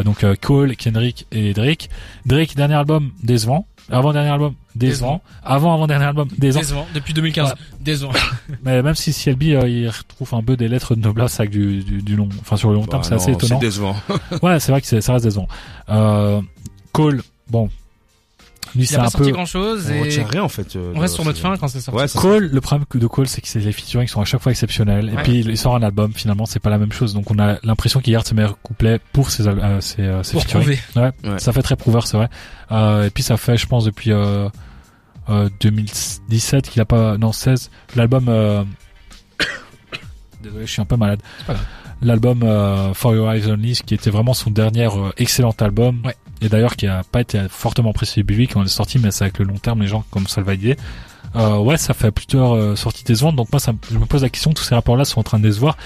[0.05, 1.89] Donc Cole Kendrick et Drake.
[2.27, 5.23] Drake dernier album décevant avant dernier album décevant.
[5.45, 6.61] Avant avant dernier album décevant.
[6.61, 7.55] Décevant depuis 2015.
[7.81, 8.13] Décevant.
[8.65, 11.83] Mais même si CLB euh, il retrouve un peu des lettres de noblesse avec du,
[11.83, 13.61] du, du long, enfin sur le long terme, bah c'est assez étonnant.
[13.61, 13.97] C'est décevant.
[14.43, 15.49] ouais, c'est vrai que ça reste décevant.
[15.89, 16.41] Euh,
[16.93, 17.69] Cole, bon,
[18.77, 20.77] lui, a pas sorti grand chose on et rien en fait.
[20.77, 21.99] Euh, on reste sur notre fin quand c'est sorti.
[21.99, 24.53] Ouais, Cole, le problème de Cole, c'est que c'est les featuring sont à chaque fois
[24.53, 25.09] exceptionnels.
[25.09, 27.15] Et puis il sort un album, finalement, c'est pas la même chose.
[27.15, 30.39] Donc on a l'impression qu'il garde ses meilleurs couplets pour ses, euh, ses, euh, ses
[30.39, 30.79] featuring.
[30.97, 32.29] Ouais, Ça fait très prouveur, c'est vrai.
[32.73, 34.49] Euh, et puis ça fait, je pense, depuis euh,
[35.61, 38.25] 2017 qu'il a pas, non 16, l'album.
[40.43, 41.21] Désolé, je suis un peu malade.
[42.03, 42.41] L'album
[42.95, 46.03] For Your Eyes Only, qui était vraiment son dernier excellent album.
[46.05, 48.99] Ouais et d'ailleurs qui a pas été fortement apprécié du public quand on est sorti,
[48.99, 50.77] mais c'est avec le long terme, les gens comme ça le valider.
[51.35, 54.29] Euh, ouais, ça fait plusieurs euh, sorties décevantes, donc moi ça, je me pose la
[54.29, 55.77] question, tous ces rapports-là sont en train de décevoir.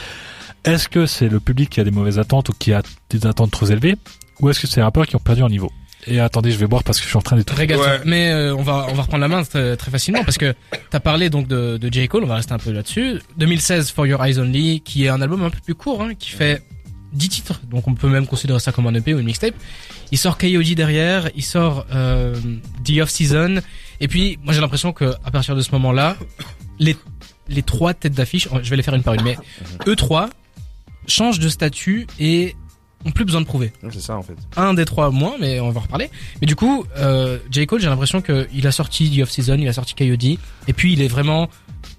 [0.65, 3.51] Est-ce que c'est le public qui a des mauvaises attentes ou qui a des attentes
[3.51, 3.97] trop élevées,
[4.41, 5.71] ou est-ce que c'est les rappeurs qui ont perdu en niveau?
[6.07, 7.55] Et attendez, je vais boire parce que je suis en train d'être.
[7.59, 8.01] Ouais.
[8.05, 10.55] Mais euh, on va on va reprendre la main très, très facilement parce que
[10.89, 13.21] t'as parlé donc de, de J Cole, on va rester un peu là-dessus.
[13.37, 16.31] 2016 For Your Eyes Only, qui est un album un peu plus court, hein, qui
[16.31, 16.63] fait
[17.12, 19.55] 10 titres, donc on peut même considérer ça comme un EP ou une mixtape.
[20.12, 22.35] Il sort KOD derrière, il sort euh,
[22.85, 23.61] The Off Season,
[24.01, 26.16] et puis moi j'ai l'impression que à partir de ce moment-là,
[26.79, 26.96] les
[27.49, 29.37] les trois têtes d'affiche, je vais les faire une par une, mais
[29.88, 30.31] eux trois
[31.07, 32.55] changent de statut et
[33.05, 33.73] ont plus besoin de prouver.
[33.91, 34.37] C'est ça en fait.
[34.57, 36.11] Un des trois moins, mais on va en reparler.
[36.41, 39.69] Mais du coup, euh, J Cole, j'ai l'impression qu'il a sorti The Off Season, il
[39.69, 41.49] a sorti KOD, et puis il est vraiment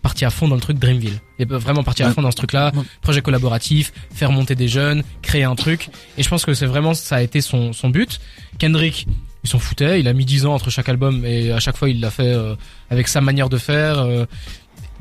[0.02, 1.20] parti à fond dans le truc Dreamville.
[1.40, 2.72] Il est vraiment parti à fond dans ce truc-là.
[3.02, 5.90] Projet collaboratif, faire monter des jeunes, créer un truc.
[6.18, 8.20] Et je pense que c'est vraiment, ça a été son, son but.
[8.58, 9.08] Kendrick,
[9.44, 10.00] il s'en foutait.
[10.00, 12.34] Il a mis 10 ans entre chaque album et à chaque fois il l'a fait
[12.34, 12.56] euh,
[12.90, 14.00] avec sa manière de faire.
[14.00, 14.26] Euh,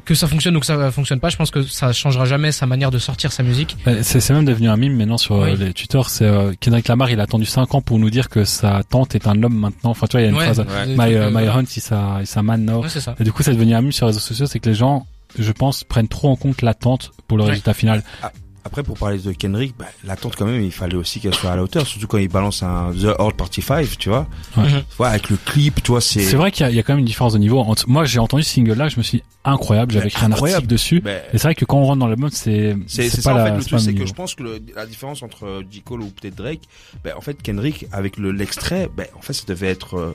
[0.04, 2.66] que ça fonctionne ou que ça fonctionne pas, je pense que ça changera jamais sa
[2.66, 3.76] manière de sortir sa musique.
[4.02, 6.10] C'est même devenu un mime maintenant sur euh, les tuteurs.
[6.10, 9.14] C'est euh, Kendrick Lamar, il a attendu 5 ans pour nous dire que sa tante
[9.14, 9.90] est un homme maintenant.
[9.90, 12.32] Enfin, tu vois, il y a une phrase My, uh, my hunt is a, is
[12.36, 12.84] a man now.
[13.18, 15.06] Et du coup, c'est devenu un mime sur les réseaux sociaux, c'est que les gens,
[15.38, 18.02] je pense, prennent trop en compte l'attente pour le résultat final.
[18.22, 18.32] Ah.
[18.64, 21.56] Après, pour parler de Kendrick, bah, l'attente quand même, il fallait aussi qu'elle soit à
[21.56, 24.26] la hauteur, surtout quand il balance un The Old Party 5, tu vois.
[24.56, 24.64] Ouais.
[24.64, 24.82] Mhm.
[25.00, 26.20] avec le clip, tu vois, c'est.
[26.20, 27.64] C'est vrai qu'il y, y, a quand même une différence de niveau.
[27.86, 31.02] Moi, j'ai entendu ce single-là, je me suis dit, incroyable, j'avais écrit un article dessus.
[31.06, 32.76] et c'est vrai que quand on rentre dans le mode, c'est.
[32.86, 35.22] C'est pas ça, la, en fait, le truc, c'est que je pense que la différence
[35.22, 35.82] entre J.
[35.82, 36.62] Cole ou peut-être Drake,
[37.04, 40.14] bah, en fait, Kendrick, avec le l'extrait, bah, en fait, ça devait être, euh,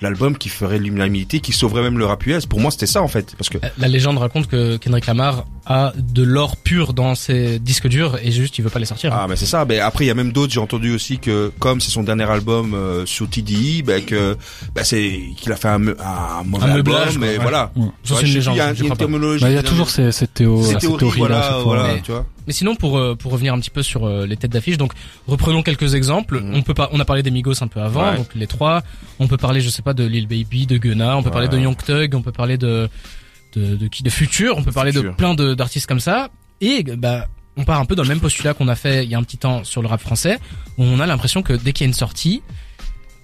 [0.00, 2.46] l'album qui ferait l'unanimité, qui sauverait même le rap US.
[2.46, 5.92] Pour moi, c'était ça en fait, parce que la légende raconte que Kendrick Lamar a
[5.96, 9.12] de l'or pur dans ses disques durs et juste il veut pas les sortir.
[9.12, 9.64] Ah mais c'est ça.
[9.64, 10.52] Mais après il y a même d'autres.
[10.52, 14.36] J'ai entendu aussi que comme c'est son dernier album euh, sur TDI, ben que
[14.74, 16.96] ben, c'est qu'il a fait un, un mauvais album.
[17.18, 17.72] Mais voilà.
[18.04, 18.56] c'est une légende.
[18.56, 21.58] Il y a, une bah, il y a toujours ces, cette, théo, cette théorie, voilà,
[21.64, 22.26] voilà, tu vois.
[22.46, 24.92] Mais sinon, pour euh, pour revenir un petit peu sur euh, les têtes d'affiche, donc
[25.26, 26.40] reprenons quelques exemples.
[26.40, 26.54] Mm.
[26.54, 28.82] On peut pas, on a parlé des Migos un peu avant, donc les trois.
[29.18, 31.16] On peut parler, je sais pas, de Lil Baby, de Gunna.
[31.16, 32.14] On peut parler de Young Thug.
[32.14, 32.88] On peut parler de
[33.54, 34.56] de, de qui, de Future.
[34.56, 36.30] On peut parler de plein d'artistes comme ça.
[36.60, 37.26] Et bah
[37.56, 39.22] on part un peu dans le même postulat qu'on a fait il y a un
[39.22, 40.38] petit temps sur le rap français,
[40.78, 42.42] où on a l'impression que dès qu'il y a une sortie,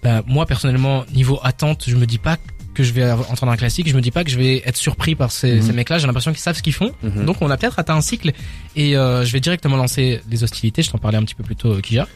[0.03, 2.39] bah, moi personnellement niveau attente, je me dis pas
[2.75, 5.15] que je vais entendre un classique, je me dis pas que je vais être surpris
[5.15, 5.63] par ces, mhm.
[5.63, 5.99] ces mecs-là.
[5.99, 6.93] J'ai l'impression qu'ils savent ce qu'ils font.
[7.03, 7.25] Mhm.
[7.25, 8.33] Donc on a peut-être atteint un cycle
[8.77, 10.83] et euh, je vais directement lancer les hostilités.
[10.83, 12.09] Je t'en parlais un petit peu plus tôt, euh, Kija.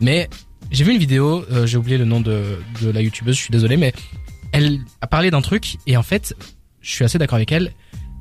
[0.00, 0.28] Mais
[0.70, 3.52] j'ai vu une vidéo, euh, j'ai oublié le nom de, de la youtubeuse, je suis
[3.52, 3.92] désolé, mais
[4.52, 6.34] elle a parlé d'un truc et en fait,
[6.80, 7.72] je suis assez d'accord avec elle.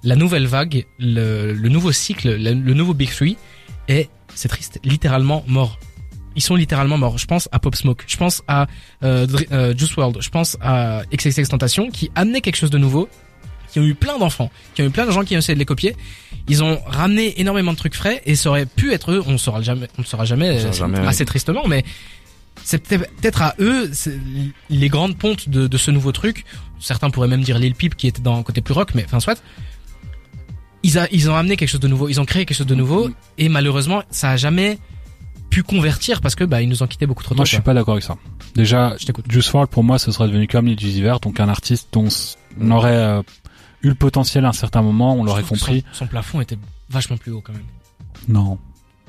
[0.03, 3.37] La nouvelle vague, le, le nouveau cycle, le, le nouveau Big Three
[3.87, 5.79] est, c'est triste, littéralement mort
[6.37, 7.17] ils sont littéralement morts.
[7.17, 8.67] Je pense à Pop Smoke, je pense à
[9.03, 13.09] euh, euh Juice World, je pense à XXX Tentation qui amenaient quelque chose de nouveau,
[13.71, 15.59] qui ont eu plein d'enfants, qui ont eu plein de gens qui ont essayé de
[15.59, 15.95] les copier.
[16.47, 19.23] Ils ont ramené énormément de trucs frais et ça aurait pu être eux.
[19.25, 20.63] On ne saura jamais, on ne saura jamais,
[21.07, 21.83] assez tristement, mais
[22.63, 23.91] c'est peut-être à eux
[24.69, 26.45] les grandes pontes de, de, ce nouveau truc.
[26.79, 29.19] Certains pourraient même dire Lil Peep qui était dans un côté plus rock, mais enfin
[29.19, 29.41] soit.
[30.83, 32.75] Ils, a, ils ont amené quelque chose de nouveau, ils ont créé quelque chose de
[32.75, 33.09] nouveau
[33.39, 34.77] et malheureusement ça a jamais
[35.49, 37.39] pu convertir parce que bah ils nous ont quitté beaucoup trop tôt.
[37.39, 38.17] Moi je suis pas d'accord avec ça.
[38.55, 38.95] Déjà,
[39.29, 42.07] Juice WRLD pour moi ce serait devenu comme Lil Uzi Vert, donc un artiste dont
[42.59, 43.21] on aurait euh,
[43.81, 45.83] eu le potentiel à un certain moment, on l'aurait compris.
[45.93, 46.57] son, plafond était
[46.89, 47.63] vachement plus haut quand même.
[48.27, 48.57] Non.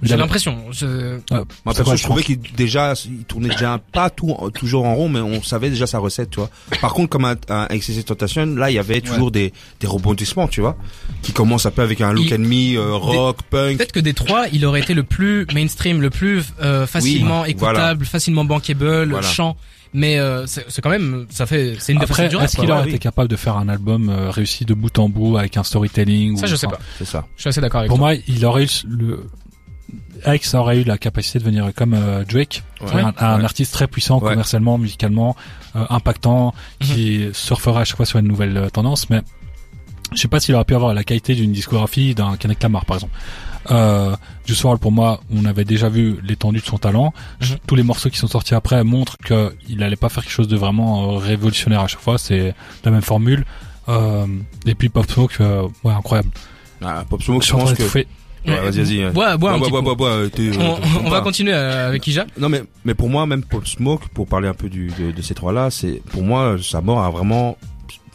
[0.03, 0.57] J'ai l'impression.
[0.71, 0.87] Je...
[0.87, 5.09] Euh, Moi, perso, je trouvais qu'il déjà, il tournait déjà pas tout, toujours en rond,
[5.09, 6.51] mais on savait déjà sa recette, tu vois.
[6.81, 10.49] Par contre, comme un, un XXX Tentation, là, il y avait toujours des, des rebondissements,
[10.49, 10.77] tu vois,
[11.23, 13.79] qui commencent un peu avec un look and me, euh, rock, punk.
[13.79, 18.05] Peut-être que des trois, il aurait été le plus mainstream, le plus euh, facilement écoutable,
[18.05, 19.27] facilement bankable, voilà.
[19.27, 19.57] chant
[19.95, 23.29] mais euh, c'est quand même ça fait c'est une Après, est-ce qu'il aurait été capable
[23.29, 26.49] de faire un album euh, réussi de bout en bout avec un storytelling ça ou,
[26.49, 28.09] je sais pas c'est ça je suis assez d'accord avec pour toi.
[28.13, 29.25] moi il aurait eu le
[30.27, 32.63] X aurait eu la capacité de venir comme euh, Drake,
[32.93, 35.37] un, artiste très puissant commercialement, musicalement,
[35.77, 36.87] euh, impactant, mhm.
[36.87, 39.11] qui surfera à chaque fois sur une nouvelle euh, tendance.
[39.11, 39.23] Mais
[40.13, 42.97] je sais pas s'il aurait pu avoir la qualité d'une discographie d'un Kendrick Lamar, par
[42.97, 43.15] exemple.
[43.71, 44.17] Euh,
[44.47, 47.13] Juice WRLD, pour moi, on avait déjà vu l'étendue de son talent.
[47.41, 47.59] Mhm.
[47.67, 50.57] Tous les morceaux qui sont sortis après montrent qu'il n'allait pas faire quelque chose de
[50.57, 52.19] vraiment révolutionnaire à chaque fois.
[52.19, 53.45] C'est la même formule.
[53.89, 55.39] et puis Pop Smoke,
[55.85, 56.31] ouais, incroyable.
[56.83, 58.05] Ah, Pop Smoke, je pense que...
[58.49, 59.13] Ouais, vas-y, vas-y.
[59.13, 60.17] Bois, bois, bois, bois, bois,
[60.59, 62.27] on, on va continuer euh, avec Ija.
[62.39, 65.23] Non, mais, mais pour moi, même Pop Smoke, pour parler un peu du, de, de
[65.23, 67.57] ces trois-là, c'est, pour moi, sa mort a vraiment,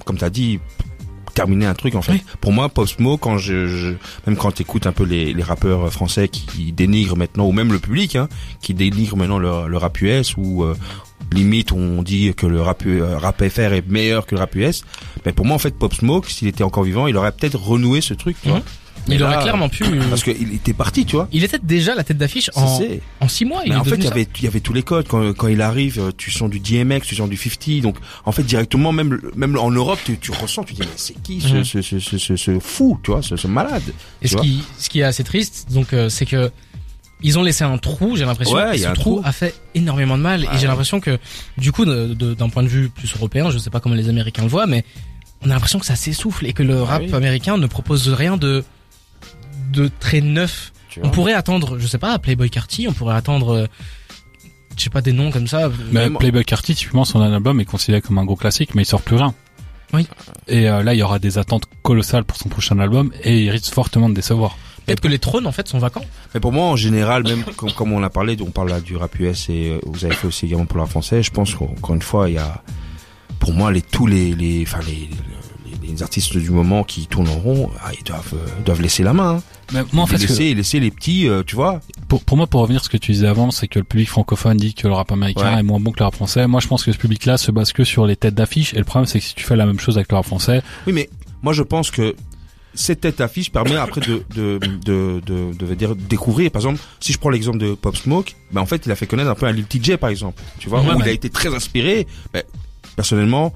[0.05, 0.59] comme t'as dit,
[1.33, 2.21] terminé un truc en fait.
[2.41, 3.93] Pour moi, Pop Smoke, quand je, je
[4.27, 7.79] même quand t'écoutes un peu les, les rappeurs français qui dénigrent maintenant, ou même le
[7.79, 8.29] public, hein,
[8.61, 10.75] qui dénigrent maintenant le, le rap US ou euh,
[11.31, 14.83] limite on dit que le rap, euh, rap FR est meilleur que le rap US.
[15.25, 18.01] Mais pour moi, en fait, Pop Smoke, s'il était encore vivant, il aurait peut-être renoué
[18.01, 18.37] ce truc.
[18.43, 18.61] Tu vois
[19.07, 19.83] il aurait clairement pu.
[20.09, 21.27] Parce qu'il était parti, tu vois.
[21.31, 22.79] Il était déjà la tête d'affiche en,
[23.19, 23.61] en six mois.
[23.67, 25.07] Mais en fait, il y avait, il y avait tous les codes.
[25.07, 27.81] Quand, quand il arrive, euh, tu sens du DMX, tu sens du 50.
[27.81, 31.21] Donc, en fait, directement, même, même en Europe, tu, tu ressens, tu dis, mais c'est
[31.21, 31.63] qui ce, mhm.
[31.63, 33.83] ce, ce, ce, ce, fou, tu vois, ce, ce malade.
[34.21, 36.51] Et ce qui, ce qui est assez triste, donc, euh, c'est que
[37.25, 38.55] ils ont laissé un trou, j'ai l'impression.
[38.55, 40.43] Ouais, ce trou, a fait énormément de mal.
[40.43, 41.17] Et j'ai l'impression que,
[41.57, 44.49] du coup, d'un point de vue plus européen, je sais pas comment les Américains le
[44.49, 44.83] voient, mais
[45.41, 48.37] on a l'impression que ça s'essouffle et que le ah rap américain ne propose rien
[48.37, 48.63] de
[49.71, 50.71] de très neuf.
[51.01, 53.67] On pourrait attendre, je sais pas, Playboy Carty, on pourrait attendre, euh,
[54.77, 55.71] je sais pas, des noms comme ça.
[55.91, 59.01] Mais Playboy Carty, typiquement, son album est considéré comme un gros classique, mais il sort
[59.01, 59.33] plus rien.
[59.93, 60.07] Oui.
[60.47, 63.49] Et euh, là, il y aura des attentes colossales pour son prochain album, et il
[63.49, 64.55] risque fortement de décevoir.
[64.85, 66.03] Peut-être que les trônes en fait sont vacants.
[66.33, 68.97] Mais pour moi en général, même comme, comme on a parlé, on parle là du
[68.97, 71.23] rap US et euh, vous avez fait aussi également pour le rap français.
[71.23, 72.61] Je pense qu'encore une fois, il y a
[73.39, 75.09] pour moi les tous les les enfin les,
[75.93, 78.35] les, artistes du moment qui tournent en rond, ah, ils doivent
[78.65, 79.37] doivent laisser la main.
[79.37, 79.43] Hein.
[79.73, 81.79] Mais moi, en fait, laisser, laisser les petits, euh, tu vois.
[82.07, 84.09] Pour, pour moi, pour revenir à ce que tu disais avant, c'est que le public
[84.09, 86.47] francophone dit que le rap américain est moins bon que le rap français.
[86.47, 88.73] Moi, je pense que ce public-là se base que sur les têtes d'affiche.
[88.73, 90.61] Et le problème, c'est que si tu fais la même chose avec le rap français.
[90.85, 91.09] Oui, mais
[91.41, 92.15] moi, je pense que
[92.75, 97.29] cette tête d'affiche permet après de de, de de découvrir par exemple si je prends
[97.29, 99.65] l'exemple de Pop Smoke ben en fait il a fait connaître un peu un Lil
[99.65, 102.41] TJ par exemple tu vois où il a été très inspiré ben,
[102.95, 103.53] personnellement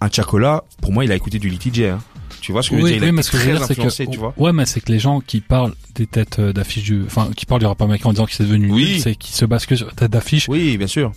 [0.00, 1.98] un Chacola pour moi il a écouté du TJ hein.
[2.40, 2.98] tu vois ce que je veux dire?
[2.98, 5.74] Il a été très influencé, tu vois ouais mais c'est que les gens qui parlent
[5.94, 8.44] des têtes euh, d'affiche du enfin qui parlent du rap américain en disant qu'il c'est
[8.44, 9.00] devenu oui.
[9.00, 11.12] c'est qui se basent que sur tête d'affiche oui bien sûr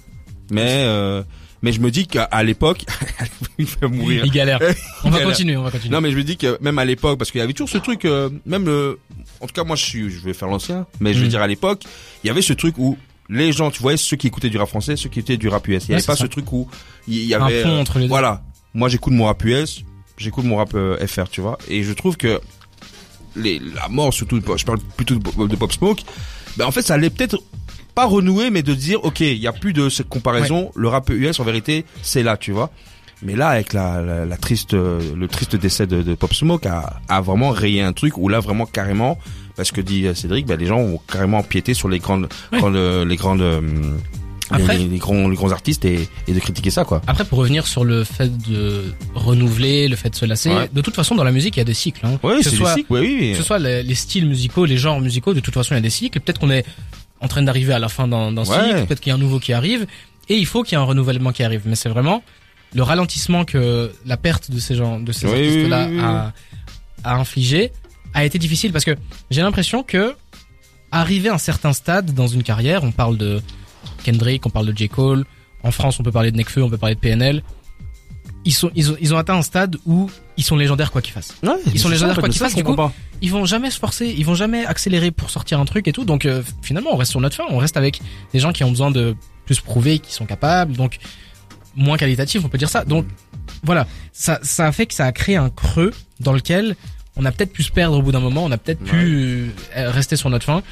[0.52, 1.24] mais euh,
[1.62, 2.86] mais je me dis qu'à l'époque,
[3.58, 4.24] il fait mourir.
[4.26, 4.60] Il galère.
[5.04, 5.94] On va continuer, on va continuer.
[5.94, 7.78] Non, mais je me dis que même à l'époque, parce qu'il y avait toujours ce
[7.78, 9.00] truc, euh, même le,
[9.42, 11.30] en tout cas moi je suis, je vais faire l'ancien, mais je veux mm.
[11.30, 11.84] dire à l'époque,
[12.24, 12.98] il y avait ce truc où
[13.30, 15.68] les gens, tu voyais ceux qui écoutaient du rap français, ceux qui écoutaient du rap
[15.68, 15.86] US.
[15.86, 16.68] Il n'y avait pas ce truc où
[17.08, 18.10] il y avait, un entre les deux.
[18.10, 18.44] voilà.
[18.78, 19.84] Moi j'écoute mon rap US,
[20.20, 22.40] j'écoute mon rap euh, FR, tu vois, et je trouve que
[23.36, 26.04] les, la mort surtout, je parle plutôt de, Pop Smoke,
[26.58, 27.42] ben en fait ça allait peut-être
[27.96, 30.72] pas renouer, mais de dire, ok, il y a plus de cette comparaison.
[30.76, 32.70] Le rap US, en vérité, c'est là, tu vois.
[33.24, 37.20] Mais là, avec la, la, triste, le triste décès de, de Pop Smoke, a, a,
[37.22, 39.18] vraiment rayé un truc où là, vraiment carrément,
[39.56, 43.16] parce que dit Cédric, ben, les gens ont carrément empiété sur les grandes, grandes les
[43.16, 43.62] grandes, euh,
[44.50, 47.02] Après, les, grands, les grands artistes et, et, de critiquer ça quoi.
[47.08, 50.96] Après pour revenir sur le fait de renouveler, le fait de se lasser, de toute
[50.96, 52.06] façon dans la musique il y a des cycles.
[52.06, 52.20] Hein.
[52.24, 53.32] Oui, c'est des cycles, oui, oui.
[53.32, 55.80] Que ce soit les, les, styles musicaux, les genres musicaux, de toute façon il y
[55.80, 56.20] a des cycles.
[56.20, 56.66] Peut-être qu'on est
[57.20, 59.54] en train d'arriver à la fin d'un cycle, peut-être qu'il y a un nouveau qui
[59.54, 59.86] arrive,
[60.30, 61.64] et il faut qu'il y ait un renouvellement qui arrive.
[61.66, 62.24] Mais c'est vraiment
[62.74, 66.34] le ralentissement que la perte de ces gens, de ces artistes-là a,
[67.04, 67.72] a infligé
[68.14, 68.96] a été difficile parce que
[69.30, 70.16] j'ai l'impression que
[70.92, 73.42] arriver à un certain stade dans une carrière, on parle de
[74.12, 74.90] Kendrick, on parle de J.
[74.90, 75.26] Cole,
[75.64, 77.44] en France on peut parler de Nekfeu, on peut parler de PNL,
[78.46, 81.14] ils sont ils ont ils ont atteint un stade où ils sont légendaires quoi qu'ils
[81.14, 81.36] fassent.
[81.74, 82.56] ils sont légendaires quoi qu'ils fassent.
[82.56, 82.76] Du coup,
[83.22, 86.06] ils vont jamais se forcer, ils vont jamais accélérer pour sortir un truc et tout.
[86.06, 87.44] Donc euh, finalement, on reste sur notre fin.
[87.50, 88.00] On reste avec
[88.32, 90.78] des gens qui ont besoin de plus prouver qu'ils sont capables.
[90.78, 91.00] Donc
[91.76, 92.86] moins qualitatif, on peut dire ça.
[92.86, 93.06] Donc
[93.64, 96.78] voilà, ça ça a fait que ça a créé un creux dans lequel
[97.18, 98.46] on a peut-être pu se perdre au bout d'un moment.
[98.46, 100.64] On a peut-être pu euh, rester sur notre fin.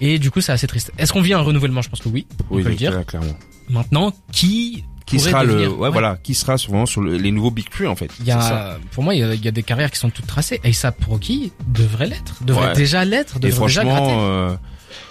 [0.00, 0.92] Et du coup, c'est assez triste.
[0.98, 1.82] Est-ce qu'on vit un renouvellement?
[1.82, 2.26] Je pense que oui.
[2.50, 3.04] On peut le dire.
[3.06, 3.34] Clairement.
[3.68, 7.86] Maintenant, qui qui sera le ouais, voilà qui sera souvent sur les nouveaux big three
[7.86, 8.10] en fait.
[8.20, 10.10] Il y a pour moi il y a, il y a des carrières qui sont
[10.10, 10.60] toutes tracées.
[10.64, 14.56] Et ça pour qui devrait l'être devrait déjà l'être devrait et franchement euh,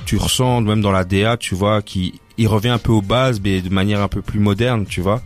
[0.05, 3.39] tu ressens même dans la DA tu vois qui il revient un peu aux bases
[3.43, 5.21] mais de manière un peu plus moderne tu vois.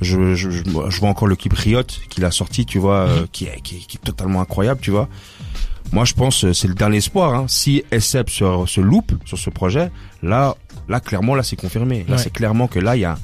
[0.00, 3.46] Je, je, je, vois encore le clip Riot qu'il a sorti tu vois euh, qui,
[3.46, 5.08] est, qui, qui, est totalement incroyable tu vois
[5.92, 7.44] moi je pense euh, c'est le dernier espoir hein.
[7.48, 9.90] si SF se, se loupe sur ce projet
[10.22, 10.56] là
[10.88, 12.04] là clairement là c'est confirmé.
[12.08, 13.18] Là c'est clairement que là il y a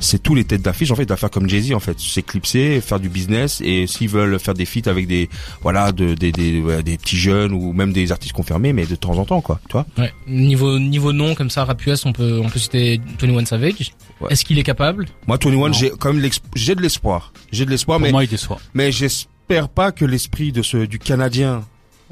[0.00, 2.98] c'est tous les têtes d'affiche en fait doivent faire comme Jay-Z en fait s'éclipser faire
[2.98, 5.28] du business et s'ils veulent faire des feats avec des
[5.62, 9.16] voilà de, des, des, des petits jeunes ou même des artistes confirmés mais de temps
[9.18, 9.86] en temps quoi tu vois.
[9.96, 10.12] Ouais.
[10.26, 13.92] niveau niveau nom comme ça rap US on peut on peut citer 21 Savage.
[14.30, 15.06] Est-ce qu'il est capable?
[15.26, 17.32] Moi 21 j'ai quand même j'ai de l'espoir.
[17.52, 20.98] J'ai de l'espoir mais moi il déçoit mais j'espère pas que l'esprit de ce du
[20.98, 21.62] canadien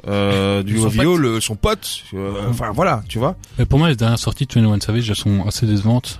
[0.07, 3.35] euh, du OVO, le, son pote, euh, enfin voilà, tu vois.
[3.57, 6.19] Mais pour moi, les dernières sorties de 21 Savage, elles sont assez décevantes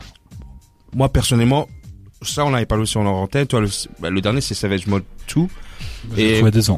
[0.96, 1.68] moi personnellement,
[2.22, 3.48] ça on avait parlé aussi en antenne.
[3.48, 3.70] Toi, le,
[4.00, 5.04] bah, le dernier c'est Savage Mode
[5.36, 5.42] 2.
[6.18, 6.70] Et des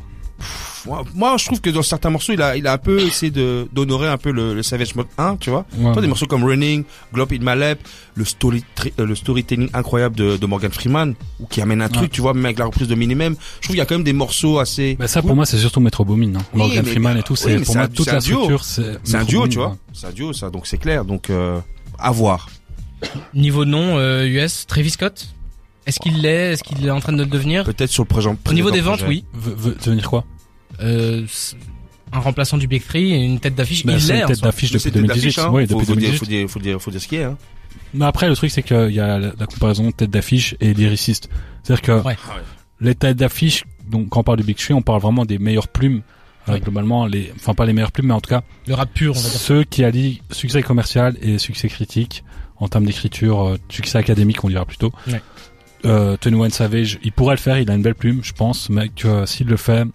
[0.86, 3.32] Moi, moi, je trouve que dans certains morceaux, il a, il a un peu essayé
[3.32, 5.66] de d'honorer un peu le, le, Savage Mode 1, tu vois.
[5.82, 6.84] Toi, des morceaux comme Running,
[7.14, 7.80] Glop in My Lap,
[8.14, 8.64] le story,
[9.00, 12.34] euh, le storytelling incroyable de, de Morgan Freeman, ou qui amène un truc, tu vois,
[12.34, 13.36] même avec la reprise de Minimum.
[13.36, 14.96] Je trouve qu'il y a quand même des morceaux assez.
[15.00, 16.44] Bah ça, pour moi, c'est surtout Metro Boomin, hein.
[16.54, 19.00] Morgan Freeman et tout, c'est pour moi toute la structure, c'est.
[19.04, 19.78] C'est un duo, tu vois.
[19.94, 21.06] C'est un duo, ça, donc c'est clair.
[21.06, 21.60] Donc, euh,
[21.98, 22.50] à voir.
[23.34, 25.28] Niveau nom euh, US, Travis Scott?
[25.86, 26.54] Est-ce qu'il l'est?
[26.54, 27.64] Est-ce qu'il est en train de le devenir?
[27.64, 28.30] Peut-être sur le projet.
[28.30, 29.26] Au niveau des ventes, oui.
[29.34, 30.26] Veut devenir quoi?
[30.82, 31.26] Euh,
[32.12, 33.86] un remplaçant du Big Free et une tête d'affiche.
[33.86, 35.40] Bah, il est une tête d'affiche depuis 2018.
[35.40, 35.50] Hein.
[35.52, 36.18] Oui, depuis faut, 2018.
[36.18, 37.30] Faut dire, faut dire, faut dire ce qu'il y a.
[37.30, 37.38] Hein.
[37.94, 41.30] Mais après, le truc, c'est qu'il y a la, la comparaison tête d'affiche et lyriciste.
[41.64, 42.18] C'est-à-dire que ouais.
[42.82, 45.68] les têtes d'affiche, donc quand on parle du Big Free, on parle vraiment des meilleures
[45.68, 46.02] plumes.
[46.48, 49.16] Euh, globalement, les, enfin pas les meilleures plumes, mais en tout cas, le rap pur,
[49.16, 49.40] on va dire.
[49.40, 52.24] Ceux qui allient succès commercial et succès critique
[52.58, 54.92] en termes d'écriture, euh, succès académique, on dira plutôt.
[55.08, 55.22] Ouais.
[55.86, 58.90] Euh, One Savage, il pourrait le faire, il a une belle plume, je pense, mais
[58.90, 59.86] que s'il le fait,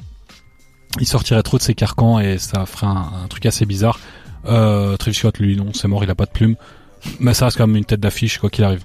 [0.98, 3.98] il sortirait trop de ses carcans et ça ferait un, truc assez bizarre.
[4.46, 6.56] Euh, Travis Scott, lui, non, c'est mort, il a pas de plume.
[7.18, 8.82] Mais ça reste quand même une tête d'affiche, quoi qu'il arrive.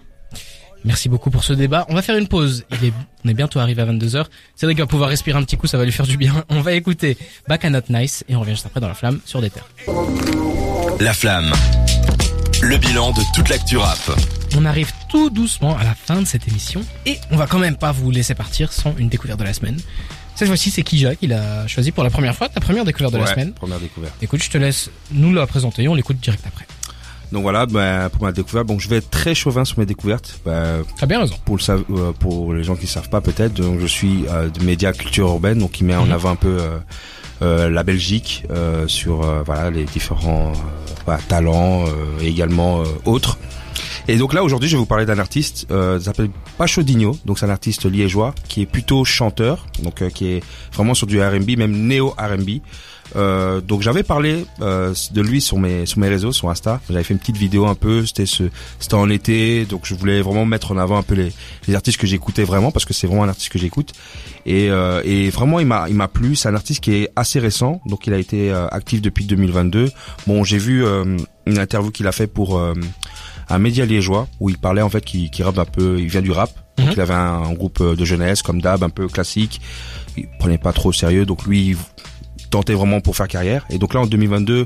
[0.84, 1.86] Merci beaucoup pour ce débat.
[1.90, 2.64] On va faire une pause.
[2.72, 2.94] Il est,
[3.24, 4.26] on est bientôt arrivé à 22h.
[4.56, 6.44] C'est vrai qu'il va pouvoir respirer un petit coup, ça va lui faire du bien.
[6.50, 9.20] On va écouter Back and Not Nice et on revient juste après dans la flamme
[9.26, 9.68] sur des terres.
[11.00, 11.52] La flamme.
[12.62, 13.98] Le bilan de toute l'actu rap.
[14.58, 17.76] On arrive tout doucement à la fin de cette émission et on va quand même
[17.76, 19.78] pas vous laisser partir sans une découverte de la semaine.
[20.36, 23.20] Cette fois-ci, c'est Kija qui l'a choisi pour la première fois, ta première découverte de
[23.20, 23.54] la semaine.
[23.54, 24.14] Première découverte.
[24.22, 26.66] Écoute, je te laisse nous la présenter, on l'écoute direct après.
[27.32, 30.40] Donc voilà, bah, pour ma découverte, bon, je vais être très chauvin sur mes découvertes.
[30.46, 31.36] Bah, T'as bien raison.
[31.46, 34.64] Pour le euh, pour les gens qui savent pas peut-être, donc je suis euh, de
[34.64, 36.12] médias culture urbaine, donc qui met en mhm.
[36.12, 36.58] avant un peu
[37.42, 38.46] euh, la Belgique
[38.88, 40.54] sur voilà les différents
[41.28, 41.86] talents
[42.22, 43.38] et également autres.
[44.08, 47.40] Et donc là aujourd'hui, je vais vous parler d'un artiste, euh, s'appelle Pacho Digno, donc
[47.40, 50.44] c'est un artiste liégeois qui est plutôt chanteur, donc euh, qui est
[50.74, 52.62] vraiment sur du R&B, même néo R&B.
[53.16, 56.82] Euh, donc j'avais parlé euh, de lui sur mes sur mes réseaux, sur Insta.
[56.90, 58.06] J'avais fait une petite vidéo un peu.
[58.06, 58.44] C'était ce
[58.80, 61.32] c'était en été, donc je voulais vraiment mettre en avant un peu les,
[61.68, 63.94] les artistes que j'écoutais vraiment parce que c'est vraiment un artiste que j'écoute.
[64.46, 66.36] Et, euh, et vraiment il m'a il m'a plu.
[66.36, 69.92] C'est un artiste qui est assez récent, donc il a été euh, actif depuis 2022.
[70.28, 70.84] Bon j'ai vu
[71.46, 72.60] une interview qu'il a fait pour
[73.50, 76.22] un média liégeois où il parlait en fait qui qui rappe un peu, il vient
[76.22, 76.52] du rap.
[76.78, 76.94] Donc mhm.
[76.96, 79.62] il avait un, groupe de jeunesse comme Dab un peu classique.
[80.18, 81.78] Il prenait pas trop au sérieux donc lui il
[82.50, 84.66] tentait vraiment pour faire carrière et donc là en 2022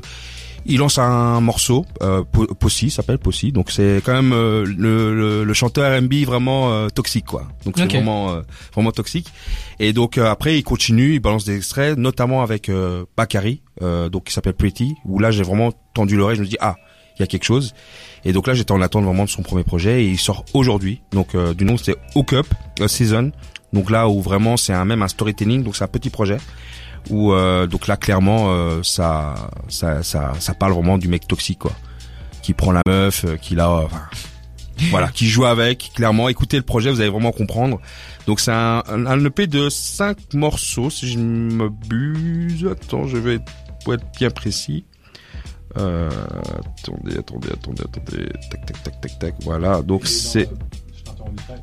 [0.66, 5.54] il lance un morceau, euh, Possi s'appelle Possi, donc c'est quand même euh, le, le,
[5.54, 7.46] chanteur R&B vraiment euh, toxique quoi.
[7.64, 8.42] Donc c'est vraiment euh,
[8.74, 9.28] vraiment toxique.
[9.78, 12.70] Et donc après il continue, il balance des extraits, notamment avec
[13.16, 16.76] Bakary, donc qui s'appelle Pretty, où là j'ai vraiment tendu l'oreille, je me dis ah
[17.16, 17.72] il y a quelque chose.
[18.24, 21.00] Et donc là, j'étais en attente vraiment de son premier projet et il sort aujourd'hui.
[21.12, 22.46] Donc euh, du nom c'est Hook Up
[22.86, 23.32] Season.
[23.72, 26.38] Donc là où vraiment c'est un même un storytelling, donc c'est un petit projet
[27.08, 29.34] où euh, donc là clairement euh, ça,
[29.68, 31.72] ça ça ça parle vraiment du mec toxique quoi,
[32.42, 33.88] qui prend la meuf, qui l'a
[34.90, 36.28] voilà, qui joue avec clairement.
[36.28, 37.80] Écoutez le projet, vous allez vraiment comprendre.
[38.26, 42.66] Donc c'est un, un, EP de 5 morceaux si je m'abuse.
[42.66, 43.38] Attends, je vais
[43.84, 44.84] pour être bien précis.
[45.78, 46.10] Euh,
[46.82, 48.26] attendez, attendez, attendez, attendez.
[48.50, 49.34] Tac, tac, tac, tac, tac.
[49.44, 49.82] Voilà.
[49.82, 50.48] Donc c'est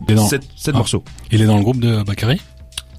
[0.07, 0.71] 7, ah.
[0.73, 1.03] morceaux.
[1.31, 2.39] Il est dans le groupe de Bakary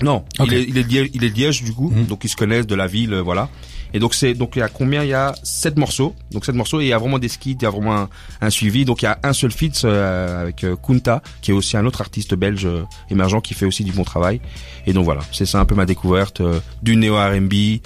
[0.03, 2.07] Non, il, est, il, est liège, il est Liège du coup, mhm.
[2.07, 3.49] donc ils se connaissent de la ville, euh, voilà.
[3.95, 5.03] Et donc c'est donc il y a combien?
[5.03, 6.15] Il y a 7 morceaux.
[6.31, 8.07] Donc 7 morceaux et il y a vraiment des skits, il y a vraiment
[8.43, 8.85] un, suivi.
[8.85, 12.03] Donc il y a un seul feat euh, avec Kunta qui est aussi un autre
[12.03, 12.69] artiste belge
[13.09, 14.43] émergent qui fait aussi du bon travail.
[14.87, 16.43] Et donc voilà, c'est ça un peu ma découverte
[16.83, 17.81] du néo R&B.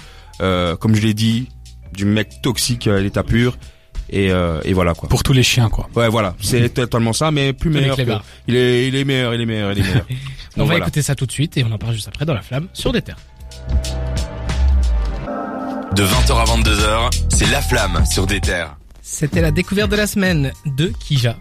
[0.77, 1.47] comme je l'ai dit,
[1.93, 3.57] du mec toxique à l'état pur.
[4.09, 5.09] Et, euh, et voilà quoi.
[5.09, 5.89] Pour tous les chiens quoi.
[5.95, 7.95] Ouais voilà, c'est totalement ça, mais plus meilleur.
[7.95, 8.03] Que,
[8.47, 10.05] il est il est meilleur, il est meilleur, il est meilleur.
[10.57, 12.41] on va écouter ça tout de suite et on en parle juste après dans la
[12.41, 13.17] flamme sur des terres.
[15.95, 18.75] De 20h à 22h, c'est la flamme sur des terres.
[19.01, 21.37] C'était la découverte de la semaine de Kija.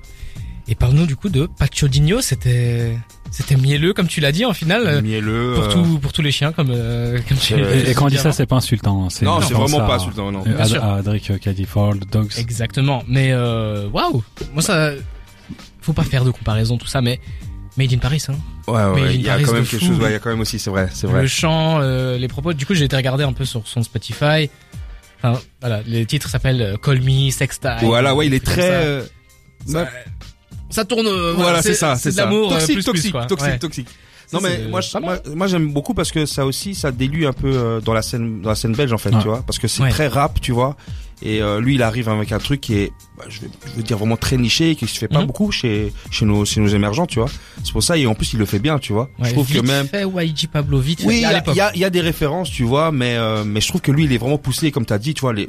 [0.72, 2.96] Et parle-nous du coup de Pachodinho, c'était
[3.30, 5.02] c'était mielleux comme tu l'as dit en finale.
[5.02, 5.52] Mielleux.
[5.54, 7.52] Pour euh, pour tous les chiens comme euh, comme tu.
[7.52, 9.04] Et, quand on dit ça, c'est pas insultant.
[9.04, 10.32] Hein, non, c'est vraiment pas insultant.
[10.32, 10.42] Non.
[10.58, 12.32] À, à Drake Cadiford, Dogs.
[12.38, 13.04] Exactement.
[13.06, 14.92] Mais euh, waouh, moi ça,
[15.82, 17.20] faut pas faire de comparaison tout ça, mais
[17.76, 18.36] Made in Paris, hein.
[18.66, 20.40] Ouais, ouais, il y a quand même quelque chose, ouais, il y a quand même
[20.40, 21.20] aussi, c'est vrai, c'est vrai.
[21.20, 22.54] Le chant, euh, les propos.
[22.54, 24.48] Du coup, j'ai été regarder un peu sur son Spotify.
[25.22, 27.76] Enfin, voilà, les titres s'appellent euh, Call Me, Sex Time.
[27.82, 29.02] Voilà, ouais, il est très
[29.66, 29.86] ça
[30.84, 31.06] tourne.
[31.06, 33.88] Euh, voilà, c'est ça, c'est l'amour euh, toxique, toxique, toxique, toxique.
[34.32, 34.80] Non mais moi,
[35.34, 38.40] moi, j'aime beaucoup parce que ça aussi, ça délue un peu euh, dans la scène,
[38.40, 40.76] dans la scène belge en fait, tu vois, parce que c'est très rap, tu vois.
[41.24, 43.42] Et lui, il arrive avec un truc qui est, bah, je,
[43.76, 45.26] veux dire vraiment très niché, qui se fait pas mhm.
[45.26, 47.28] beaucoup chez chez nos chez nos émergents, tu vois.
[47.62, 49.08] C'est pour ça et en plus il le fait bien, tu vois.
[49.22, 49.86] je trouve que même.
[49.86, 51.02] Fait YG Pablo vite.
[51.04, 53.68] Oui, il y a, y, a, y a des références, tu vois, mais mais je
[53.68, 55.34] trouve que lui, il est vraiment poussé, comme t'as dit, tu vois.
[55.34, 55.46] Les,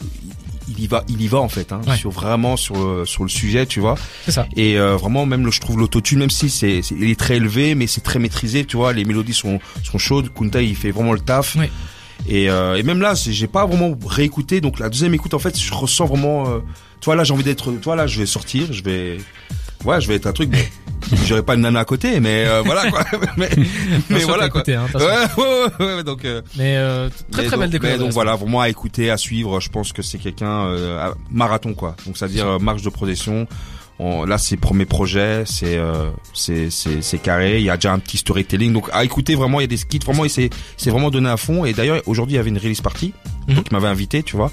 [0.67, 3.29] il y va, il y va en fait, hein, sur vraiment sur le, sur le
[3.29, 3.95] sujet, tu vois.
[4.25, 4.47] C'est ça.
[4.55, 7.75] Et euh, vraiment même le, je trouve l'autotune, même si c'est, il est très élevé,
[7.75, 8.93] mais c'est très maîtrisé, tu vois.
[8.93, 10.33] Les mélodies sont sont chaudes.
[10.33, 11.57] Kunta il fait vraiment le taf.
[12.27, 14.61] Et, euh, et même là, j'ai pas vraiment réécouté.
[14.61, 16.47] Donc la deuxième écoute, en fait, je ressens vraiment.
[16.47, 16.59] Euh,
[17.01, 17.71] tu vois là, j'ai envie d'être.
[17.71, 19.17] Tu vois là, je vais sortir, je vais
[19.83, 20.49] ouais, je vais être un truc.
[20.51, 20.69] Mais
[21.25, 23.03] j'aurais pas une nana à côté, mais euh, voilà quoi.
[23.37, 23.49] mais,
[24.09, 24.61] mais voilà quoi.
[24.61, 25.43] Côté, hein, ouais,
[25.79, 26.25] ouais, ouais, donc.
[26.25, 27.99] Euh, mais euh, très très belle découverte.
[27.99, 29.59] donc voilà, vraiment à écouter, à suivre.
[29.59, 31.95] Je pense que c'est quelqu'un euh, marathon quoi.
[32.05, 33.47] Donc ça veut dire marche de progression.
[33.99, 35.79] On, là, c'est premier projet, c'est
[36.33, 37.59] c'est c'est c'est carré.
[37.59, 38.73] Il y a déjà un petit storytelling.
[38.73, 39.99] Donc à écouter vraiment, il y a des skits.
[39.99, 41.63] Vraiment, il s'est c'est vraiment donné à fond.
[41.63, 43.13] Et d'ailleurs, aujourd'hui, il y avait une release party.
[43.47, 43.55] Mhm.
[43.55, 44.51] Donc il m'avait invité, tu vois.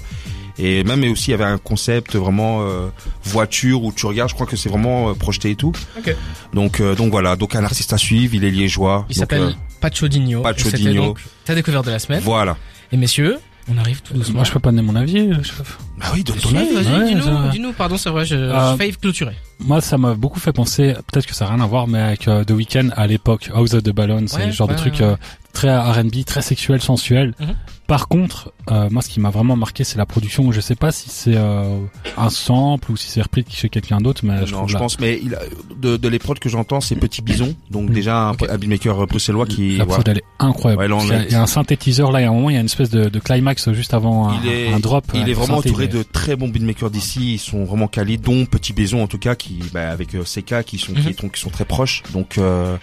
[0.63, 2.89] Et même aussi, il y avait un concept vraiment euh,
[3.23, 4.29] voiture où tu regardes.
[4.29, 5.73] Je crois que c'est vraiment euh, projeté et tout.
[5.97, 6.15] Okay.
[6.53, 7.35] Donc, euh, donc voilà.
[7.35, 8.35] Donc un artiste à suivre.
[8.35, 9.07] Il est liégeois.
[9.09, 10.41] Il s'appelle Pacho Digno.
[10.41, 11.15] Pacho Digno.
[11.45, 12.21] Ta découverte de la semaine.
[12.23, 12.57] Voilà.
[12.91, 13.39] Et messieurs,
[13.69, 14.35] on arrive tout doucement.
[14.35, 15.77] Moi, je peux pas donner mon avis, chef.
[15.97, 16.73] Bah oui, donne ton avis.
[16.73, 17.73] Vas-y, dis-nous, dis-nous.
[17.73, 19.35] Pardon, c'est vrai, je, euh, je clôturer.
[19.59, 22.27] Moi, ça m'a beaucoup fait penser, peut-être que ça n'a rien à voir, mais avec
[22.27, 25.15] euh, The Weeknd à l'époque, House of the Balloon, c'est le genre de truc euh,
[25.51, 27.33] très R&B, très sexuel, sensuel.
[27.39, 27.55] Mhm.
[27.87, 30.49] Par contre, euh, moi, ce qui m'a vraiment marqué, c'est la production.
[30.53, 31.77] Je sais pas si c'est euh,
[32.17, 34.97] un sample ou si c'est repris chez quelqu'un d'autre, mais je, non, je pense.
[34.99, 35.39] Mais il a,
[35.75, 37.93] de, de les prods que j'entends, c'est Petit Bison, donc mm.
[37.93, 38.47] déjà un okay.
[38.57, 39.75] beatmaker bruxellois qui.
[39.75, 40.85] La prod, elle est incroyable.
[40.85, 42.67] il, y a, un synthétiseur là, il y a un moment, il y a une
[42.67, 44.39] espèce de, de climax juste avant un,
[44.73, 45.05] un drop.
[45.13, 47.33] Il est vraiment entouré de très bons beatmakers d'ici.
[47.33, 50.63] Ils sont vraiment quali, dont Petit Bison en tout cas, qui bah, avec euh, CK
[50.63, 51.13] qui sont, qui, mhm.
[51.13, 52.03] sont qui sont très proches.
[52.13, 52.77] Donc euh,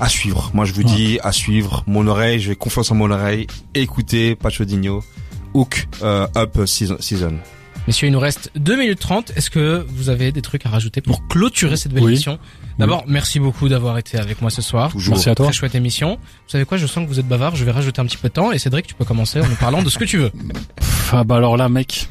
[0.00, 0.50] à suivre.
[0.54, 1.84] Moi, je vous dis à suivre.
[1.86, 3.46] Mon oreille, j'ai confiance en mon oreille.
[3.74, 5.02] Écoutez Pacho Digno.
[5.54, 7.38] Hook Up Season.
[7.86, 9.32] Messieurs, il nous reste 2 minutes 30.
[9.34, 12.38] Est-ce que vous avez des trucs à rajouter pour clôturer cette belle émission
[12.78, 14.92] D'abord, merci beaucoup d'avoir été avec moi ce soir.
[14.92, 15.14] Toujours.
[15.14, 15.46] Merci à toi.
[15.46, 16.16] Très chouette émission.
[16.16, 18.28] Vous savez quoi, je sens que vous êtes bavard, je vais rajouter un petit peu
[18.28, 20.30] de temps et Cédric, tu peux commencer en nous parlant de ce que tu veux.
[21.10, 22.10] Ah bah alors là, mec,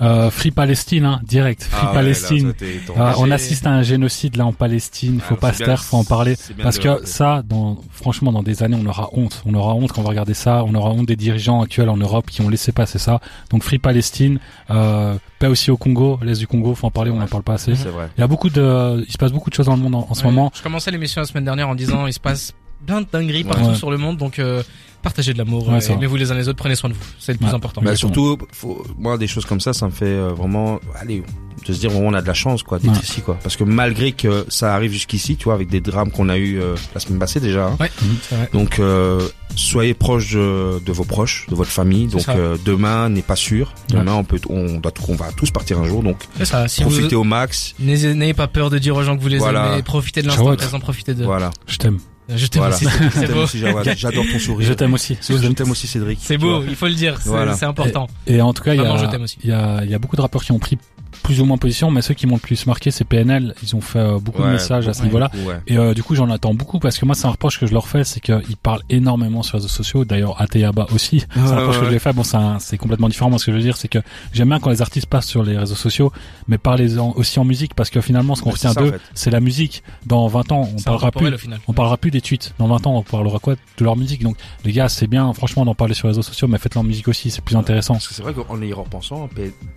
[0.00, 1.64] euh, Free Palestine, hein, direct.
[1.64, 2.54] Free ah Palestine.
[2.96, 5.20] Ah, on assiste à un génocide là en Palestine.
[5.20, 6.36] Faut ah, pas se taire, faut en parler.
[6.62, 9.42] Parce que ça, dans, franchement, dans des années, on aura honte.
[9.46, 10.64] On aura honte quand on va regarder ça.
[10.64, 13.20] On aura honte des dirigeants actuels en Europe qui ont laissé passer ça.
[13.50, 14.40] Donc Free Palestine,
[14.70, 16.74] euh, paix aussi au Congo, l'est du Congo.
[16.74, 17.10] Faut en parler.
[17.10, 17.72] On n'en parle pas assez.
[17.72, 20.14] Il y a beaucoup de, il se passe beaucoup de choses dans le monde en,
[20.14, 20.50] ce moment.
[20.54, 22.54] Je commençais l'émission la semaine dernière en disant, il se passe
[22.86, 24.16] plein de dingueries partout sur le monde.
[24.16, 24.62] Donc euh,
[25.02, 27.38] partagez de l'amour, ouais, aimez-vous les uns les autres, prenez soin de vous, c'est le
[27.38, 27.80] plus important.
[27.82, 31.22] Mais surtout, faut, moi des choses comme ça, ça me fait euh, vraiment, allez,
[31.66, 34.12] de se dire on a de la chance quoi d'être ici quoi, parce que malgré
[34.12, 37.18] que ça arrive jusqu'ici, tu vois, avec des drames qu'on a eu euh, la semaine
[37.18, 37.66] passée déjà.
[37.66, 37.76] Hein.
[37.80, 37.90] Ouais,
[38.30, 38.48] vrai.
[38.52, 42.06] Donc euh, soyez proches de, vos proches, de votre famille.
[42.06, 42.26] Donc
[42.64, 43.72] demain n'est pas sûr.
[43.88, 46.02] Demain on peut, on doit, on va tous partir un jour.
[46.02, 46.68] Donc ça.
[46.68, 47.74] Si profitez au max.
[47.78, 49.82] N'ayez pas peur de dire aux gens que vous les aimez.
[49.82, 51.24] Profitez de l'instant présent, profitez de.
[51.24, 51.50] Voilà.
[51.66, 51.98] Je t'aime.
[52.34, 53.58] Je t'aime aussi.
[53.96, 54.68] J'adore ton sourire.
[54.68, 55.16] Je t'aime aussi.
[55.20, 56.18] Je t'aime aussi, Cédric.
[56.22, 57.18] C'est beau, il faut le dire.
[57.22, 58.08] C'est important.
[58.26, 60.58] Et, en tout cas, il y a, il y a beaucoup de rappeurs qui ont
[60.58, 60.78] pris
[61.22, 63.54] plus ou moins position, mais ceux qui m'ont le plus marqué, c'est PNL.
[63.62, 65.30] Ils ont fait euh, beaucoup de messages à ce niveau-là.
[65.66, 67.72] Et euh, du coup, j'en attends beaucoup parce que moi, c'est un reproche que je
[67.72, 70.04] leur fais, c'est qu'ils parlent énormément sur les réseaux sociaux.
[70.04, 71.24] D'ailleurs, Ateyaba aussi.
[71.32, 72.12] c'est un reproche que je lui ai fait.
[72.12, 72.22] Bon,
[72.58, 73.30] c'est complètement différent.
[73.30, 73.98] Moi, ce que je veux dire, c'est que
[74.32, 76.12] j'aime bien quand les artistes passent sur les réseaux sociaux,
[76.48, 79.82] mais parlez-en aussi en musique parce que finalement, ce qu'on retient d'eux, c'est la musique.
[80.06, 81.32] Dans 20 ans, on parlera plus,
[81.68, 82.54] on parlera plus des tweets.
[82.58, 84.22] Dans 20 ans, on parlera quoi de leur musique?
[84.22, 86.84] Donc, les gars, c'est bien, franchement, d'en parler sur les réseaux sociaux, mais faites-le en
[86.84, 87.30] musique aussi.
[87.30, 87.98] C'est plus intéressant.
[88.00, 89.28] c'est vrai qu'en y repensant,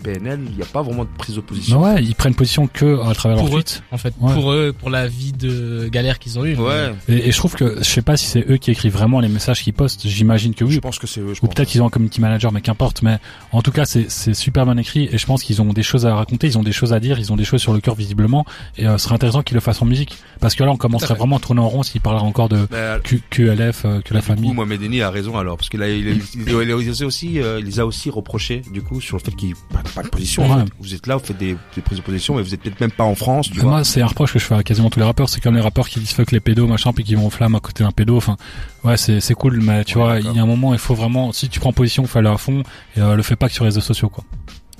[0.02, 1.82] PNL, il n'y a pas vraiment de prise position.
[1.82, 3.82] ouais, ils prennent position que à travers pour leur tweets.
[3.90, 6.56] En fait, pour eux, pour la vie de galère qu'ils ont eu.
[6.56, 6.92] Ouais.
[7.08, 9.62] Et, je trouve que je sais pas si c'est eux qui écrivent vraiment les messages
[9.62, 10.06] qu'ils postent.
[10.06, 10.72] J'imagine que oui.
[10.72, 11.32] Je pense que c'est eux.
[11.42, 13.02] Ou peut-être qu'ils ont un community manager, mais qu'importe.
[13.02, 13.18] Mais
[13.52, 16.06] en tout cas, c'est c'est super bien écrit et je pense qu'ils ont des choses
[16.06, 17.94] à raconter, ils ont des choses à dire, ils ont des choses sur le cœur
[17.94, 18.44] visiblement.
[18.76, 21.14] Et euh, ce serait intéressant qu'ils le fassent en musique parce que là, on commencerait
[21.14, 22.98] vraiment à tourner en rond s'ils parlaient encore de bah,
[23.30, 24.54] QLF, euh, que la famille.
[24.54, 24.62] Coup,
[25.02, 28.62] a raison alors parce qu'il a il, il, aussi, euh, il les a aussi reproché
[28.72, 30.66] du coup sur le fait qu'ils prennent pas de position.
[30.80, 33.04] Vous êtes là, faites des, des prises de position, mais vous êtes peut-être même pas
[33.04, 33.50] en France.
[33.50, 35.28] Tu moi, c'est un reproche que je fais à quasiment tous les rappeurs.
[35.28, 37.54] C'est comme les rappeurs qui disent fuck les pédos, machin, puis qui vont en flamme
[37.54, 38.16] à côté d'un pédo.
[38.16, 38.36] Enfin,
[38.84, 41.32] ouais, c'est c'est cool, mais tu vois, il y a un moment, il faut vraiment,
[41.32, 42.62] si tu prends position, fais-le à fond
[42.96, 44.24] et euh, le fais pas que sur les réseaux sociaux, quoi.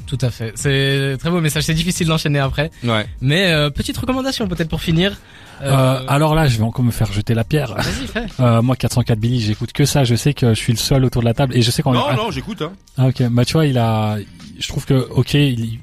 [0.07, 0.53] Tout à fait.
[0.55, 1.64] C'est très beau message.
[1.64, 2.70] C'est difficile d'enchaîner après.
[2.82, 3.07] Ouais.
[3.20, 5.16] Mais euh, petite recommandation peut-être pour finir.
[5.62, 6.05] Euh, euh...
[6.09, 7.74] alors là, je vais encore me faire jeter la pierre.
[7.74, 8.26] Vas-y, fais.
[8.40, 10.05] Euh, moi, 404 Billy, j'écoute que ça.
[10.05, 11.92] Je sais que je suis le seul autour de la table et je sais qu'on.
[11.92, 12.62] Non, non, j'écoute.
[12.62, 12.72] Hein.
[12.99, 13.22] Ah ok.
[13.30, 14.18] Bah tu vois, il a.
[14.59, 15.78] Je trouve que ok, il,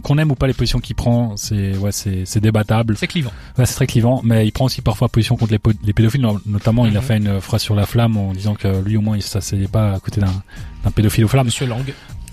[0.00, 2.96] qu'on aime ou pas les positions qu'il prend, c'est ouais, c'est c'est débattable.
[2.96, 3.32] C'est clivant.
[3.58, 6.26] Ouais, c'est très clivant, mais il prend aussi parfois position contre les, les pédophiles.
[6.46, 7.06] Notamment, il a mhm.
[7.06, 9.94] fait une phrase sur la flamme en disant que lui au moins il s'asseyait pas
[9.94, 10.42] à côté d'un
[10.84, 11.46] d'un pédophile aux flammes.
[11.46, 11.84] Monsieur Lang.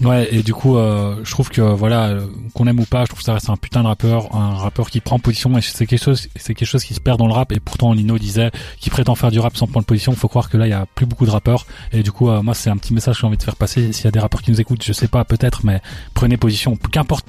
[0.01, 2.15] Ouais, et du coup, euh, je trouve que voilà,
[2.53, 4.89] qu'on aime ou pas, je trouve que ça reste un putain de rappeur, un rappeur
[4.89, 7.33] qui prend position, et c'est quelque chose, c'est quelque chose qui se perd dans le
[7.33, 7.51] rap.
[7.51, 10.13] Et pourtant, Lino disait qu'il prétend faire du rap sans prendre position.
[10.13, 11.65] Faut croire que là, il y a plus beaucoup de rappeurs.
[11.91, 13.91] Et du coup, euh, moi, c'est un petit message que j'ai envie de faire passer.
[13.91, 15.81] S'il y a des rappeurs qui nous écoutent, je sais pas, peut-être, mais
[16.13, 17.25] prenez position, qu'importe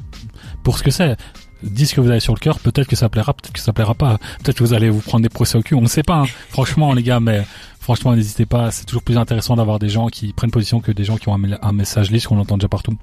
[0.63, 1.17] pour ce que c'est
[1.63, 3.73] dites ce que vous avez sur le cœur, peut-être que ça plaira, peut-être que ça
[3.73, 6.03] plaira pas, peut-être que vous allez vous prendre des procès au cul, on ne sait
[6.03, 6.27] pas, hein.
[6.49, 7.45] franchement les gars, mais
[7.91, 11.03] franchement n'hésitez pas, c'est toujours plus intéressant d'avoir des gens qui prennent position que des
[11.03, 12.97] gens qui ont un, message lisse qu'on entend déjà partout.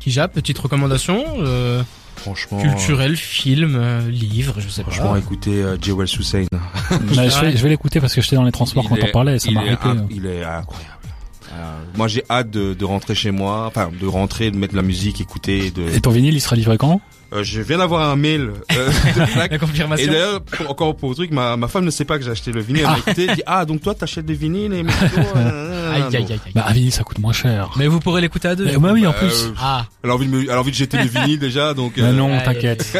[0.00, 1.84] Kija, petite recommandation euh,
[2.16, 4.90] Franchement, culturel, film, euh, livre, je sais pas.
[4.90, 6.46] Franchement, écoutez euh, Jewel Hussein.
[6.90, 9.60] je vais, l'écouter parce que j'étais dans les transports quand on parlait et ça m'a
[9.60, 9.88] arrêté.
[10.10, 10.96] Il est incroyable.
[11.52, 14.82] Euh, moi, j'ai hâte de, de, rentrer chez moi, enfin de rentrer, de mettre la
[14.82, 15.70] musique, écouter.
[15.70, 15.88] De...
[15.94, 17.00] Et ton vinyle, il sera livré quand?
[17.32, 20.04] Euh, je viens d'avoir un mail euh, de la confirmation.
[20.04, 22.50] Et d'ailleurs, encore pour le truc, ma, ma femme ne sait pas que j'ai acheté
[22.50, 22.82] le vinyle.
[22.84, 24.84] Elle m'a écouté, elle dit ah donc toi t'achètes des vinyles et
[25.36, 26.52] euh, aïe, aïe, aïe, aïe.
[26.54, 27.70] Bah un vinyle ça coûte moins cher.
[27.76, 28.76] Mais vous pourrez l'écouter à deux.
[28.78, 29.44] bah oui en plus.
[29.44, 29.86] Euh, ah.
[30.02, 31.94] Elle a envie de me, elle a envie de jeter le vinyle déjà donc.
[31.98, 32.98] Mais non, t'inquiète.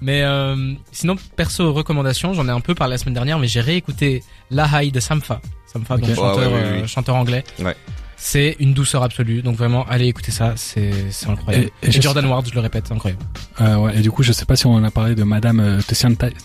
[0.00, 3.60] mais euh, sinon perso recommandation, j'en ai un peu parlé la semaine dernière, mais j'ai
[3.60, 5.40] réécouté La High de Samfa.
[5.72, 7.44] Samfa, donc chanteur, chanteur anglais.
[7.60, 7.76] Ouais.
[8.18, 9.42] C'est une douceur absolue.
[9.42, 10.92] Donc vraiment, allez écouter ça, c'est
[11.26, 11.70] incroyable.
[11.82, 13.22] Et, Jordan Ward, je le répète, incroyable.
[13.60, 15.60] Euh, ouais, et du coup, je sais pas si on en a parlé de Madame
[15.60, 15.80] euh,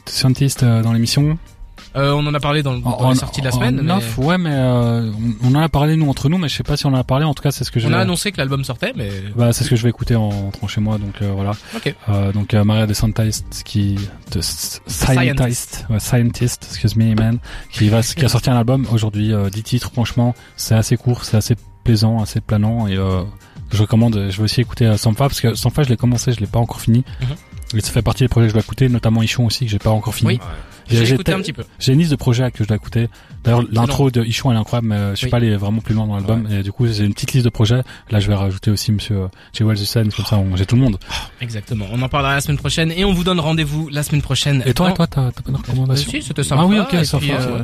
[0.06, 1.38] Scientist euh, dans l'émission.
[1.96, 3.82] Euh, on en a parlé dans, dans les sorties de la semaine.
[3.82, 4.24] mais...
[4.24, 5.12] ouais, mais euh,
[5.44, 7.04] on en a parlé nous entre nous, mais je sais pas si on en a
[7.04, 7.26] parlé.
[7.26, 7.88] En tout cas, c'est ce que j'ai.
[7.88, 9.10] On a annoncé que l'album sortait, mais.
[9.36, 11.52] Bah, c'est ce que je vais écouter en rentrant chez moi, donc euh, voilà.
[11.76, 11.94] Ok.
[12.10, 13.98] Euh, donc Maria de Scientist qui,
[14.32, 17.40] de Scientist, ouais, Scientist, excuse me, man,
[17.72, 19.92] qui va, qui a sorti un album aujourd'hui, 10 titres.
[19.94, 24.28] Franchement, c'est assez court, c'est assez plaisant, assez planant et je recommande.
[24.30, 26.82] Je vais aussi écouter Sanfa parce que Sanfa, je l'ai commencé, je l'ai pas encore
[26.82, 27.04] fini.
[27.22, 27.26] Mm
[27.82, 29.90] ça fait partie des projets que je dois écouter, notamment Ichon aussi que j'ai pas
[29.90, 30.34] encore fini.
[30.34, 30.40] Oui.
[30.90, 31.64] J'ai écouté un petit peu.
[31.80, 33.08] J'ai une liste de projets que je dois écouter.
[33.44, 36.08] D'ailleurs, l'intro de Ichon elle est incroyable, mais je suis pas allé vraiment plus loin
[36.08, 36.48] dans l'album.
[36.52, 37.82] Et du coup, j'ai une petite liste de projets.
[38.10, 39.64] Là, je vais rajouter aussi Monsieur J.
[39.64, 40.98] Wells Hussein, comme ça, j'ai tout le monde.
[41.42, 41.86] Exactement.
[41.92, 44.64] On en parlera la semaine prochaine et on vous donne rendez-vous la semaine prochaine.
[44.66, 46.64] Et toi, toi, t'as pas de recommandation Si, c'était sympa.
[46.64, 47.64] Ah oui, ok, ça euh,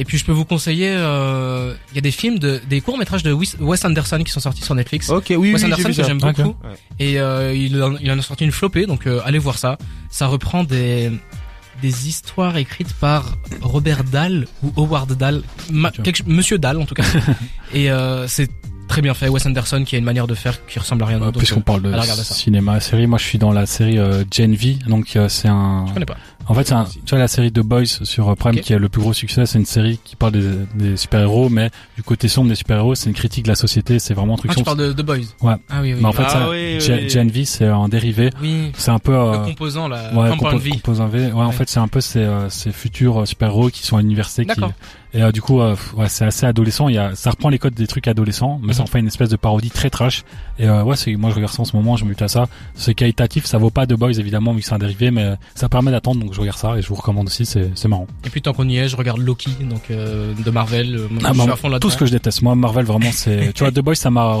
[0.00, 0.94] Et puis, je peux vous conseiller.
[0.96, 4.40] Euh, il y a des films, de, des courts métrages de Wes Anderson qui sont
[4.40, 5.10] sortis sur Netflix.
[5.10, 6.56] Ok, oui, Wes oui, Anderson que j'aime beaucoup.
[6.98, 9.76] Et euh, il, en, il en a sorti une flopée, donc euh, allez voir ça.
[10.08, 11.12] Ça reprend des
[11.82, 15.42] des histoires écrites par Robert Dahl ou Howard Dahl,
[16.26, 17.04] Monsieur Dahl en tout cas.
[17.74, 18.50] et euh, c'est
[18.88, 19.28] très bien fait.
[19.28, 21.38] Wes Anderson qui a une manière de faire qui ressemble à rien d'autre.
[21.38, 25.16] Puisqu'on parle de cinéma, série, moi je suis dans la série euh, Gen V, donc
[25.16, 25.86] euh, c'est un.
[25.88, 26.16] Je connais pas.
[26.50, 28.78] En fait, c'est un, tu vois la série The Boys sur euh, Prime qui est
[28.78, 29.46] le plus gros succès.
[29.46, 33.08] C'est une série qui parle des, des super-héros, mais du côté sombre des super-héros, c'est
[33.08, 34.00] une critique de la société.
[34.00, 34.50] C'est vraiment un truc.
[34.52, 35.18] Ah, tu parles de The Boys.
[35.42, 35.54] Ouais.
[35.68, 36.00] Ah oui, oui.
[36.00, 38.30] Mais en fait, ah, ça, oui, Gen, V, c'est un dérivé.
[38.42, 38.72] Oui.
[38.76, 39.14] C'est un peu.
[39.14, 40.12] Euh, le composant là.
[40.12, 40.70] Ouais, compo V.
[40.70, 41.26] composant V.
[41.26, 44.60] Ouais, en fait, c'est un peu ces, ces futurs super-héros qui sont à l'université qui
[45.12, 46.88] et euh, du coup, euh, ouais, c'est assez adolescent.
[46.88, 48.90] Il y a, ça reprend les codes des trucs adolescents, mais ça en mhm.
[48.90, 50.24] fait une espèce de parodie très trash.
[50.58, 52.48] Et euh, ouais, c'est, moi je regarde ça en ce moment, je me à ça.
[52.74, 55.68] C'est qualitatif, ça vaut pas de Boys évidemment, vu que c'est un dérivé, mais ça
[55.68, 58.06] permet d'attendre, donc je regarde ça et je vous recommande aussi, c'est, c'est marrant.
[58.24, 60.96] Et puis tant qu'on y est, je regarde Loki, donc euh, de Marvel.
[60.96, 62.42] Euh, ah, je suis à fond tout ce que je déteste.
[62.42, 64.36] Moi, Marvel vraiment, c'est, tu vois, The Boys, ça m'a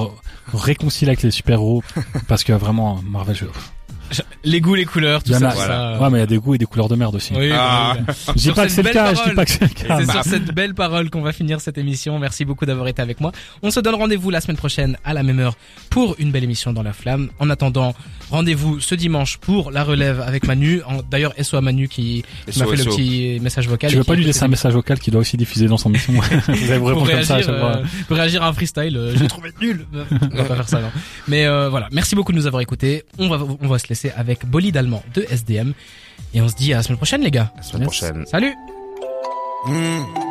[0.52, 1.82] réconcilié avec les super héros
[2.28, 3.44] parce que vraiment Marvel, je
[4.44, 6.66] les goûts, les couleurs, tout ça, Ouais, mais il y a des goûts et des
[6.66, 7.32] couleurs de merde aussi.
[7.36, 7.94] Oui, ah.
[8.28, 9.98] Je dis pas que c'est le cas, je dis pas que c'est le cas.
[10.00, 12.18] C'est sur cette belle parole qu'on va finir cette émission.
[12.18, 13.32] Merci beaucoup d'avoir été avec moi.
[13.62, 15.56] On se donne rendez-vous la semaine prochaine à la même heure
[15.90, 17.30] pour une belle émission dans la flamme.
[17.38, 17.94] En attendant,
[18.30, 20.82] rendez-vous ce dimanche pour la relève avec Manu.
[21.10, 22.24] D'ailleurs, SO à Manu qui,
[22.56, 23.90] m'a fait le petit message vocal.
[23.90, 26.12] Tu veux pas lui laisser un message vocal qui doit aussi diffuser dans son mission
[26.48, 27.76] Vous allez vous répondre comme ça à chaque fois.
[27.76, 29.86] Euh, pour réagir à un freestyle, euh, j'ai trouvé nul.
[29.92, 30.90] on va pas faire ça, non.
[31.28, 33.04] Mais euh, voilà, merci beaucoup de nous avoir écoutés.
[33.18, 35.72] On va, on va se laisser avec Bolide allemand de SDM.
[36.34, 37.50] Et on se dit à la semaine prochaine, les gars.
[37.54, 38.26] À la semaine prochaine.
[38.26, 38.54] Salut
[39.66, 40.29] mmh.